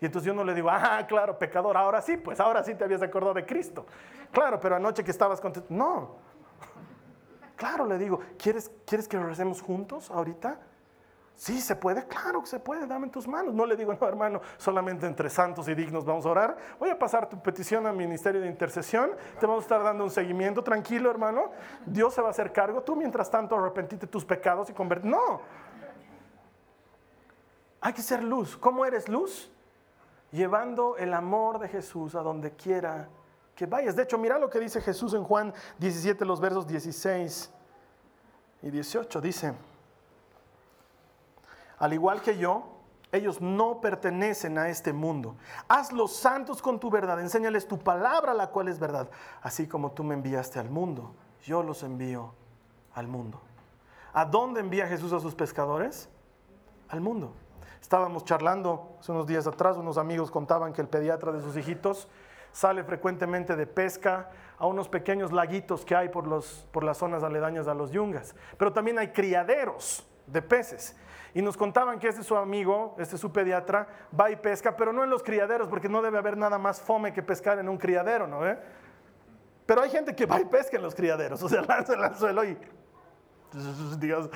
[0.04, 2.84] Y entonces yo no le digo, ah, claro, pecador, ahora sí, pues ahora sí te
[2.84, 3.86] habías acordado de Cristo.
[4.34, 5.70] Claro, pero anoche que estabas contento.
[5.70, 6.18] No.
[7.56, 10.60] Claro, le digo, ¿quieres, ¿quieres que recemos juntos ahorita?
[11.36, 13.54] Sí, se puede, claro que se puede, dame tus manos.
[13.54, 16.58] No le digo, no, hermano, solamente entre santos y dignos vamos a orar.
[16.80, 19.12] Voy a pasar tu petición al ministerio de intercesión.
[19.40, 20.66] Te vamos a estar dando un seguimiento.
[20.66, 21.52] Tranquilo, hermano.
[21.86, 22.82] Dios se va a hacer cargo.
[22.82, 25.10] Tú, mientras tanto, arrepentite tus pecados y convertir.
[25.10, 25.40] No.
[27.80, 28.58] Hay que ser luz.
[28.58, 29.53] ¿Cómo eres luz?
[30.34, 33.08] Llevando el amor de Jesús a donde quiera
[33.56, 33.96] que vayas.
[33.96, 37.52] De hecho, mira lo que dice Jesús en Juan 17, los versos 16
[38.64, 39.22] y 18.
[39.22, 39.54] Dice,
[41.78, 42.64] al igual que yo,
[43.12, 45.36] ellos no pertenecen a este mundo.
[45.68, 49.10] Hazlos santos con tu verdad, enséñales tu palabra, la cual es verdad.
[49.44, 51.14] Así como tú me enviaste al mundo,
[51.44, 52.34] yo los envío
[52.96, 53.40] al mundo.
[54.14, 56.10] ¿A dónde envía Jesús a sus pescadores?
[56.90, 57.34] Al mundo.
[57.84, 62.08] Estábamos charlando hace unos días atrás, unos amigos contaban que el pediatra de sus hijitos
[62.54, 67.24] sale frecuentemente de pesca a unos pequeños laguitos que hay por, los, por las zonas
[67.24, 68.36] aledañas a los yungas.
[68.58, 70.96] Pero también hay criaderos de peces.
[71.34, 73.86] Y nos contaban que este su amigo, este su pediatra,
[74.18, 77.12] va y pesca, pero no en los criaderos, porque no debe haber nada más fome
[77.12, 78.40] que pescar en un criadero, ¿no?
[79.66, 82.46] Pero hay gente que va y pesca en los criaderos, o sea, lanza el anzuelo
[82.46, 82.58] y,
[84.00, 84.30] digamos,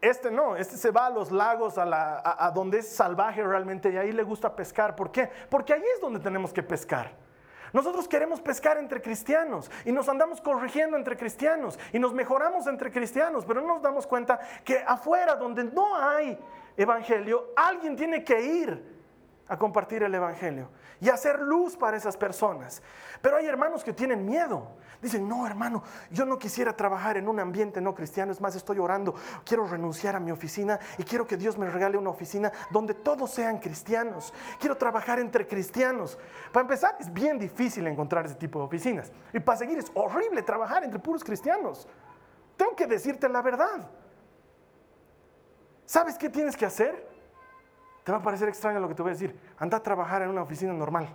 [0.00, 4.12] este no, este se va a los lagos, a, donde es salvaje realmente y ahí
[4.12, 4.94] le gusta pescar.
[4.94, 5.30] ¿Por qué?
[5.50, 7.12] Porque ahí es donde tenemos que pescar.
[7.72, 12.90] Nosotros queremos pescar entre cristianos y nos andamos corrigiendo entre cristianos y nos mejoramos entre
[12.90, 16.38] cristianos, pero no nos damos cuenta que afuera donde no hay
[16.76, 18.98] evangelio, alguien tiene que ir
[19.48, 20.70] a compartir el evangelio
[21.00, 22.82] y hacer luz para esas personas.
[23.20, 24.68] Pero hay hermanos que tienen miedo.
[25.00, 28.80] Dicen, no hermano, yo no quisiera trabajar en un ambiente no cristiano, es más, estoy
[28.80, 32.94] orando, quiero renunciar a mi oficina y quiero que Dios me regale una oficina donde
[32.94, 34.34] todos sean cristianos.
[34.58, 36.18] Quiero trabajar entre cristianos.
[36.52, 39.12] Para empezar, es bien difícil encontrar ese tipo de oficinas.
[39.32, 41.86] Y para seguir, es horrible trabajar entre puros cristianos.
[42.56, 43.88] Tengo que decirte la verdad.
[45.86, 47.07] ¿Sabes qué tienes que hacer?
[48.08, 49.38] Te va a parecer extraño lo que te voy a decir.
[49.58, 51.10] Anda a trabajar en una oficina normal.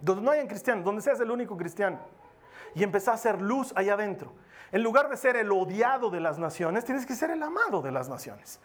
[0.00, 1.98] Donde no hayan cristianos, donde seas el único cristiano
[2.74, 4.32] y empezar a hacer luz allá adentro.
[4.70, 7.92] En lugar de ser el odiado de las naciones, tienes que ser el amado de
[7.92, 8.60] las naciones.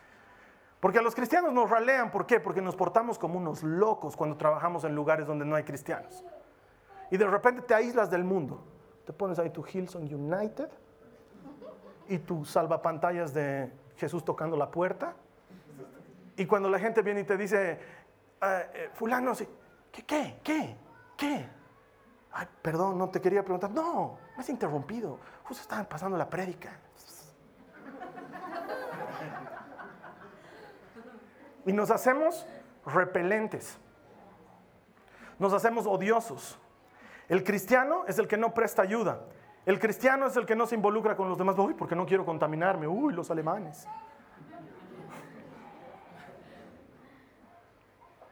[0.79, 2.39] Porque a los cristianos nos ralean, ¿por qué?
[2.39, 6.23] Porque nos portamos como unos locos cuando trabajamos en lugares donde no hay cristianos.
[7.11, 8.63] Y de repente te aíslas del mundo.
[9.05, 10.69] Te pones ahí tu Hillsong United
[12.07, 15.17] y tu salvapantallas de Jesús tocando la puerta.
[16.37, 17.79] Y cuando la gente viene y te dice,
[18.41, 19.33] ah, eh, fulano,
[19.91, 20.77] ¿qué, qué, qué,
[21.17, 21.49] qué?
[22.31, 23.71] Ay, perdón, no te quería preguntar.
[23.71, 25.19] No, me has interrumpido.
[25.43, 26.79] Justo estaban pasando la prédica.
[31.65, 32.45] Y nos hacemos
[32.85, 33.79] repelentes.
[35.39, 36.59] Nos hacemos odiosos.
[37.27, 39.21] El cristiano es el que no presta ayuda.
[39.65, 41.57] El cristiano es el que no se involucra con los demás.
[41.57, 42.87] Uy, porque no quiero contaminarme.
[42.87, 43.87] Uy, los alemanes.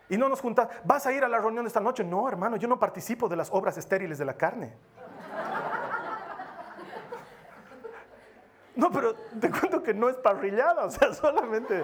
[0.09, 2.03] Y no nos juntamos, ¿vas a ir a la reunión esta noche?
[2.03, 4.77] No, hermano, yo no participo de las obras estériles de la carne.
[8.75, 11.83] No, pero te cuento que no es parrillada, o sea, solamente...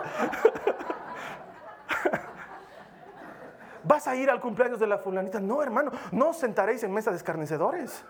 [3.84, 5.40] ¿Vas a ir al cumpleaños de la fulanita?
[5.40, 8.06] No, hermano, no os sentaréis en mesa de escarnecedores.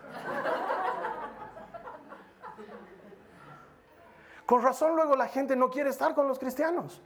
[4.44, 7.02] Con razón luego la gente no quiere estar con los cristianos.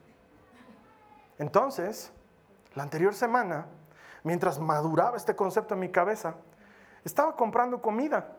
[1.39, 2.13] Entonces,
[2.77, 3.67] la anterior semana,
[4.23, 6.37] mientras maduraba este concepto en mi cabeza,
[7.05, 8.37] estaba comprando comida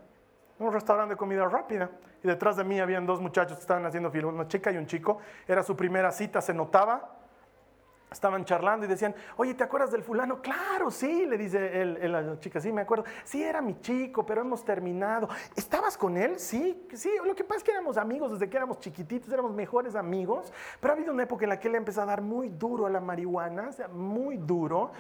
[0.59, 1.89] en un restaurante de comida rápida.
[2.23, 4.85] Y detrás de mí habían dos muchachos que estaban haciendo fila, una chica y un
[4.85, 5.17] chico.
[5.47, 7.16] Era su primera cita, se notaba.
[8.11, 10.41] Estaban charlando y decían, oye, ¿te acuerdas del fulano?
[10.41, 13.05] Claro, sí, le dice él, la chica, sí, me acuerdo.
[13.23, 15.27] Sí, era mi chico, pero hemos terminado.
[15.55, 16.39] ¿Estabas con él?
[16.39, 17.11] Sí, sí.
[17.25, 20.93] Lo que pasa es que éramos amigos desde que éramos chiquititos, éramos mejores amigos, pero
[20.93, 23.01] ha habido una época en la que él empezó a dar muy duro a la
[23.01, 24.91] marihuana, o sea, muy duro,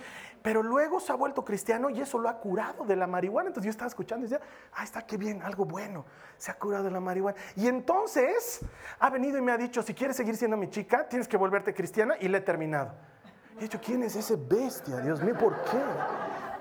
[0.47, 3.49] pero luego se ha vuelto cristiano y eso lo ha curado de la marihuana.
[3.49, 4.41] Entonces yo estaba escuchando y decía,
[4.71, 6.05] ah, está qué bien, algo bueno,
[6.37, 7.37] se ha curado de la marihuana.
[7.57, 8.61] Y entonces
[8.97, 11.73] ha venido y me ha dicho, si quieres seguir siendo mi chica, tienes que volverte
[11.73, 12.93] cristiana y le he terminado.
[13.57, 15.01] He dicho, ¿quién es ese bestia?
[15.01, 15.81] Dios mío, ¿por qué?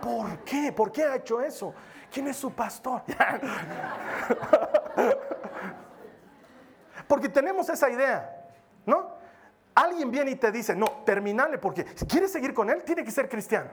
[0.01, 0.72] ¿Por qué?
[0.72, 1.72] ¿Por qué ha hecho eso?
[2.12, 3.05] ¿Quién es su pastor?
[7.07, 8.49] Porque tenemos esa idea,
[8.84, 9.16] ¿no?
[9.77, 13.11] Alguien viene y te dice, no, terminale porque si quieres seguir con él, tiene que
[13.11, 13.70] ser cristiano.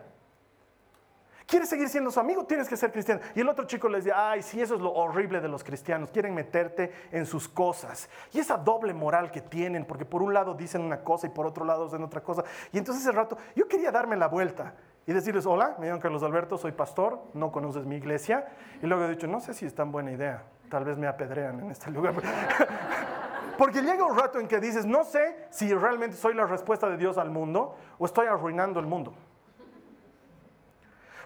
[1.46, 2.46] ¿Quieres seguir siendo su amigo?
[2.46, 3.22] Tienes que ser cristiano.
[3.36, 6.10] Y el otro chico les dice, ay, sí, eso es lo horrible de los cristianos.
[6.10, 8.10] Quieren meterte en sus cosas.
[8.34, 11.46] Y esa doble moral que tienen, porque por un lado dicen una cosa y por
[11.46, 12.44] otro lado dicen otra cosa.
[12.74, 14.74] Y entonces ese rato, yo quería darme la vuelta
[15.06, 18.48] y decirles, hola, me llamo Carlos Alberto, soy pastor, no conoces mi iglesia.
[18.82, 20.44] Y luego he dicho, no sé si es tan buena idea.
[20.70, 22.16] Tal vez me apedrean en este lugar.
[23.58, 26.98] Porque llega un rato en que dices, no sé si realmente soy la respuesta de
[26.98, 29.14] Dios al mundo o estoy arruinando el mundo.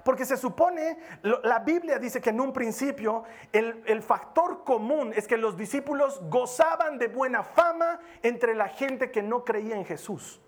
[0.08, 5.36] Porque se supone, la Biblia dice que en un principio el, factor común es que
[5.36, 10.40] los discípulos gozaban de buena fama entre la gente que no creía en Jesús.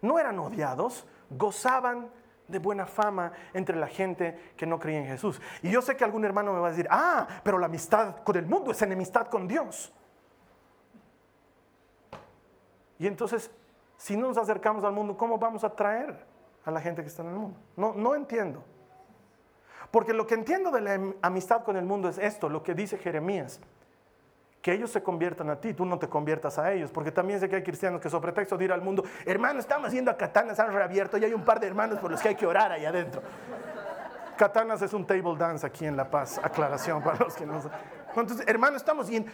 [0.00, 2.10] No eran odiados, gozaban
[2.48, 5.38] de buena fama entre la gente que no creía en Jesús.
[5.62, 8.36] Y yo sé que algún hermano me va a decir, ah, pero la amistad con
[8.36, 9.92] el mundo es enemistad con Dios.
[12.98, 13.50] Y entonces,
[13.96, 16.32] si no nos acercamos al mundo, ¿cómo vamos a traer
[16.64, 17.58] a la gente que está en el mundo.
[17.76, 18.62] No, no entiendo.
[19.90, 22.98] Porque lo que entiendo de la amistad con el mundo es esto, lo que dice
[22.98, 23.60] Jeremías.
[24.62, 26.90] Que ellos se conviertan a ti, tú no te conviertas a ellos.
[26.92, 29.88] Porque también sé que hay cristianos que sobre pretexto de ir al mundo, hermano, estamos
[29.88, 32.36] haciendo a Katanas, han reabierto y hay un par de hermanos por los que hay
[32.36, 33.22] que orar ahí adentro.
[34.36, 37.78] Katanas es un table dance aquí en La Paz, aclaración para los que no saben.
[38.20, 39.26] Entonces, hermano, estamos bien.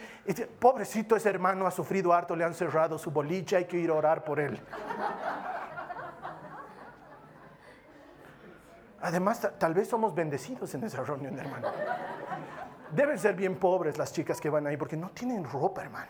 [0.58, 3.94] Pobrecito ese hermano ha sufrido harto, le han cerrado su boliche, hay que ir a
[3.94, 4.60] orar por él.
[9.00, 11.68] Además, tal vez somos bendecidos en esa reunión, hermano.
[12.90, 16.08] Deben ser bien pobres las chicas que van ahí porque no tienen ropa, hermano.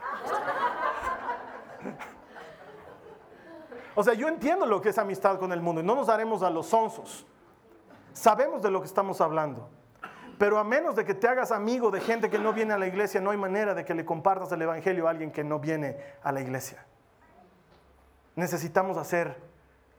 [3.94, 6.42] O sea, yo entiendo lo que es amistad con el mundo y no nos daremos
[6.42, 7.26] a los sonsos.
[8.12, 9.68] Sabemos de lo que estamos hablando.
[10.39, 12.86] Pero a menos de que te hagas amigo de gente que no viene a la
[12.86, 15.97] iglesia, no hay manera de que le compartas el Evangelio a alguien que no viene
[16.22, 16.84] a la iglesia.
[18.36, 19.36] Necesitamos hacer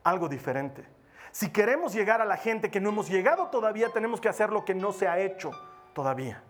[0.03, 0.85] algo diferente.
[1.31, 4.63] Si queremos llegar a la gente que no hemos llegado todavía, tenemos que hacer lo
[4.63, 5.51] que no se ha hecho
[5.93, 6.41] todavía.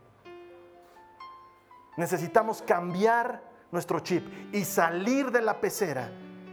[1.97, 6.11] Necesitamos cambiar nuestro chip y salir de la pecera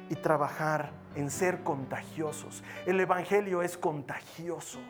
[0.09, 2.65] y trabajar en ser contagiosos.
[2.87, 4.81] El Evangelio es contagioso.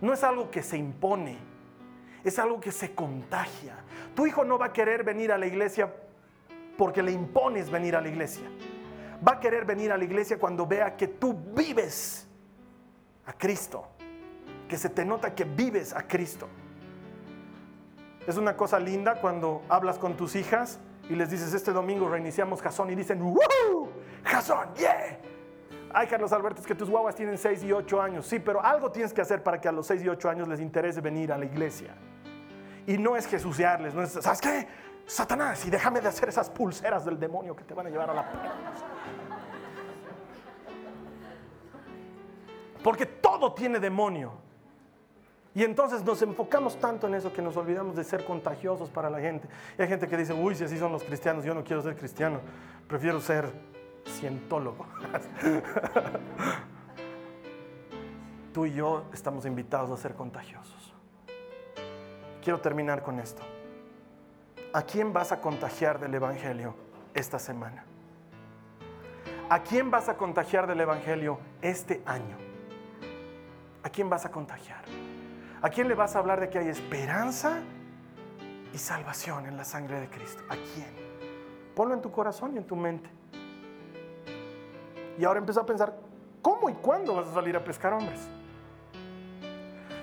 [0.00, 1.38] No es algo que se impone,
[2.24, 3.76] es algo que se contagia.
[4.14, 5.92] Tu hijo no va a querer venir a la iglesia
[6.76, 8.44] porque le impones venir a la iglesia.
[9.26, 12.26] Va a querer venir a la iglesia cuando vea que tú vives
[13.26, 13.86] a Cristo,
[14.66, 16.48] que se te nota que vives a Cristo.
[18.26, 20.78] Es una cosa linda cuando hablas con tus hijas
[21.08, 23.90] y les dices, este domingo reiniciamos Jason y dicen, ¡Woo!
[24.24, 25.18] Jason, yeah.
[25.92, 28.26] Ay, Carlos Alberto, es que tus guaguas tienen 6 y 8 años.
[28.26, 30.60] Sí, pero algo tienes que hacer para que a los 6 y 8 años les
[30.60, 31.94] interese venir a la iglesia.
[32.86, 34.66] Y no es jesuciarles, no es, ¿sabes qué?
[35.06, 38.14] Satanás, y déjame de hacer esas pulseras del demonio que te van a llevar a
[38.14, 38.24] la
[42.82, 44.32] Porque todo tiene demonio.
[45.52, 49.18] Y entonces nos enfocamos tanto en eso que nos olvidamos de ser contagiosos para la
[49.18, 49.48] gente.
[49.76, 51.96] Y hay gente que dice, uy, si así son los cristianos, yo no quiero ser
[51.96, 52.40] cristiano,
[52.86, 53.52] prefiero ser
[54.06, 54.86] cientólogo.
[58.52, 60.94] Tú y yo estamos invitados a ser contagiosos.
[62.42, 63.42] Quiero terminar con esto.
[64.72, 66.74] ¿A quién vas a contagiar del Evangelio
[67.14, 67.84] esta semana?
[69.48, 72.36] ¿A quién vas a contagiar del Evangelio este año?
[73.82, 74.84] ¿A quién vas a contagiar?
[75.62, 77.58] ¿A quién le vas a hablar de que hay esperanza
[78.72, 80.42] y salvación en la sangre de Cristo?
[80.48, 80.94] ¿A quién?
[81.74, 83.10] Ponlo en tu corazón y en tu mente.
[85.18, 85.94] Y ahora empieza a pensar,
[86.42, 88.20] ¿cómo y cuándo vas a salir a pescar hombres?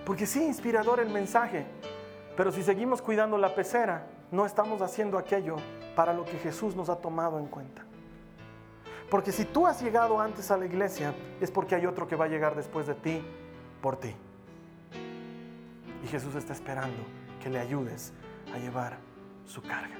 [0.06, 1.66] Porque sí, inspirador el mensaje,
[2.36, 5.58] pero si seguimos cuidando la pecera, no estamos haciendo aquello
[5.96, 7.84] para lo que Jesús nos ha tomado en cuenta.
[9.10, 12.26] Porque si tú has llegado antes a la iglesia, es porque hay otro que va
[12.26, 13.22] a llegar después de ti
[13.82, 14.14] por ti.
[16.04, 17.04] Y Jesús está esperando
[17.42, 18.14] que le ayudes
[18.54, 18.98] a llevar
[19.46, 19.96] su carga.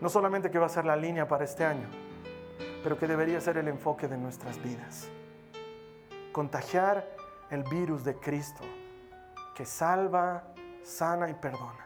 [0.00, 1.88] No solamente que va a ser la línea para este año,
[2.82, 5.08] pero que debería ser el enfoque de nuestras vidas.
[6.32, 7.08] Contagiar
[7.50, 8.64] el virus de Cristo
[9.58, 10.44] que salva,
[10.84, 11.84] sana y perdona.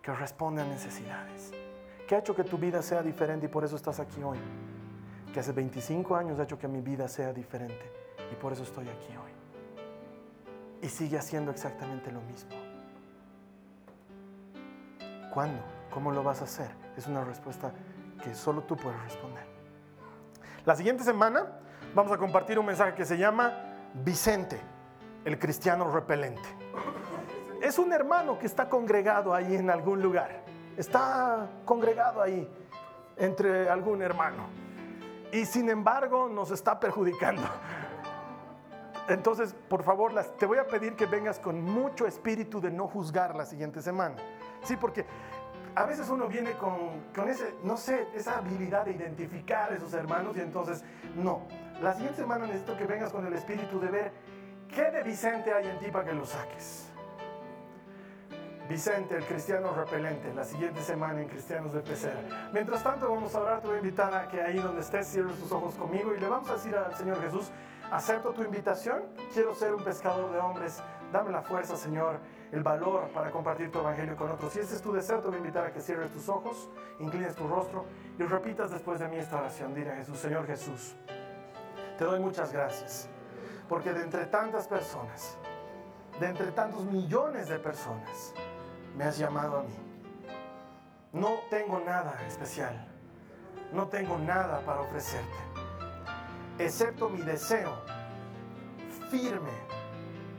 [0.00, 1.50] Que responde a necesidades.
[2.06, 4.38] Que ha hecho que tu vida sea diferente y por eso estás aquí hoy.
[5.32, 7.90] Que hace 25 años ha hecho que mi vida sea diferente
[8.30, 9.32] y por eso estoy aquí hoy.
[10.80, 12.50] Y sigue haciendo exactamente lo mismo.
[15.32, 15.60] ¿Cuándo?
[15.90, 16.70] ¿Cómo lo vas a hacer?
[16.96, 17.72] Es una respuesta
[18.22, 19.44] que solo tú puedes responder.
[20.64, 21.46] La siguiente semana
[21.94, 23.52] vamos a compartir un mensaje que se llama
[23.94, 24.60] Vicente,
[25.24, 26.48] el cristiano repelente.
[27.62, 30.42] Es un hermano que está congregado ahí en algún lugar.
[30.76, 32.48] Está congregado ahí
[33.16, 34.46] entre algún hermano.
[35.32, 37.42] Y sin embargo nos está perjudicando.
[39.08, 43.34] Entonces, por favor, te voy a pedir que vengas con mucho espíritu de no juzgar
[43.36, 44.16] la siguiente semana.
[44.62, 45.04] Sí, porque
[45.76, 49.92] a veces uno viene con, con ese, no sé, esa habilidad de identificar a esos
[49.92, 50.84] hermanos y entonces,
[51.16, 51.46] no.
[51.82, 54.12] La siguiente semana necesito que vengas con el espíritu de ver
[54.72, 56.90] qué de Vicente hay en ti para que lo saques.
[58.68, 62.50] Vicente, el cristiano repelente, la siguiente semana en Cristianos de Pecera.
[62.52, 65.38] Mientras tanto, vamos a orar, te voy a invitar a que ahí donde estés cierres
[65.38, 67.50] tus ojos conmigo y le vamos a decir al Señor Jesús,
[67.90, 69.02] acepto tu invitación,
[69.34, 72.20] quiero ser un pescador de hombres, dame la fuerza, Señor
[72.54, 74.52] el valor para compartir tu evangelio con otros.
[74.52, 77.34] Si ese es tu deseo, te voy a invitar a que cierres tus ojos, inclines
[77.34, 77.84] tu rostro
[78.16, 79.74] y repitas después de mí esta oración.
[79.74, 80.94] Dile a Jesús, Señor Jesús,
[81.98, 83.08] te doy muchas gracias,
[83.68, 85.36] porque de entre tantas personas,
[86.20, 88.32] de entre tantos millones de personas,
[88.96, 89.74] me has llamado a mí.
[91.12, 92.86] No tengo nada especial,
[93.72, 95.38] no tengo nada para ofrecerte,
[96.60, 97.72] excepto mi deseo
[99.10, 99.50] firme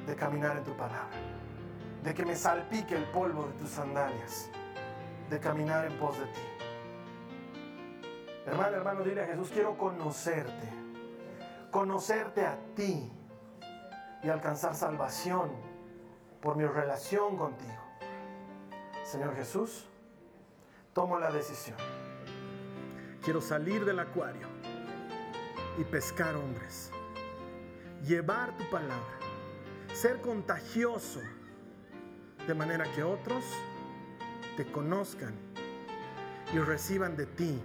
[0.08, 1.35] de caminar en tu palabra
[2.06, 4.52] de que me salpique el polvo de tus sandalias,
[5.28, 6.42] de caminar en pos de ti.
[8.46, 10.70] Hermano, hermano, dile a Jesús, quiero conocerte,
[11.72, 13.12] conocerte a ti
[14.22, 15.50] y alcanzar salvación
[16.42, 17.82] por mi relación contigo.
[19.04, 19.88] Señor Jesús,
[20.94, 21.78] tomo la decisión.
[23.24, 24.48] Quiero salir del acuario
[25.80, 26.92] y pescar hombres,
[28.04, 29.18] llevar tu palabra,
[29.96, 31.20] ser contagioso
[32.48, 33.44] de manera que otros
[34.58, 35.34] te conozcan
[36.54, 37.60] y reciban de ti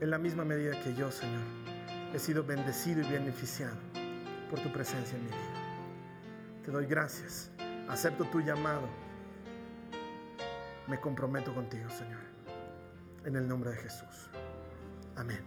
[0.00, 1.42] en la misma medida que yo, Señor,
[2.14, 3.76] he sido bendecido y beneficiado
[4.48, 6.64] por tu presencia en mi vida.
[6.64, 7.50] Te doy gracias,
[7.88, 8.88] acepto tu llamado,
[10.86, 12.20] me comprometo contigo, Señor,
[13.24, 14.30] en el nombre de Jesús.
[15.16, 15.40] Amén.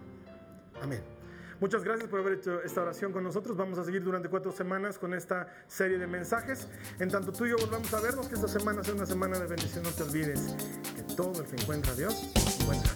[0.81, 1.22] Amén.
[1.59, 3.57] Muchas gracias por haber hecho esta oración con nosotros.
[3.57, 6.67] Vamos a seguir durante cuatro semanas con esta serie de mensajes.
[6.99, 9.47] En tanto tú y yo volvamos a vernos, que esta semana sea una semana de
[9.47, 9.83] bendición.
[9.83, 10.55] No te olvides
[10.95, 12.31] que todo el que encuentra a Dios
[12.61, 12.91] encuentra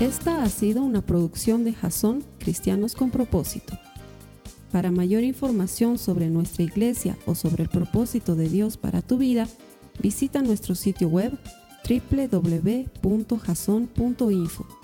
[0.00, 3.78] Esta ha sido una producción de Jason Cristianos con Propósito.
[4.72, 9.46] Para mayor información sobre nuestra iglesia o sobre el propósito de Dios para tu vida,
[10.00, 11.38] visita nuestro sitio web
[11.88, 14.83] www.jason.info.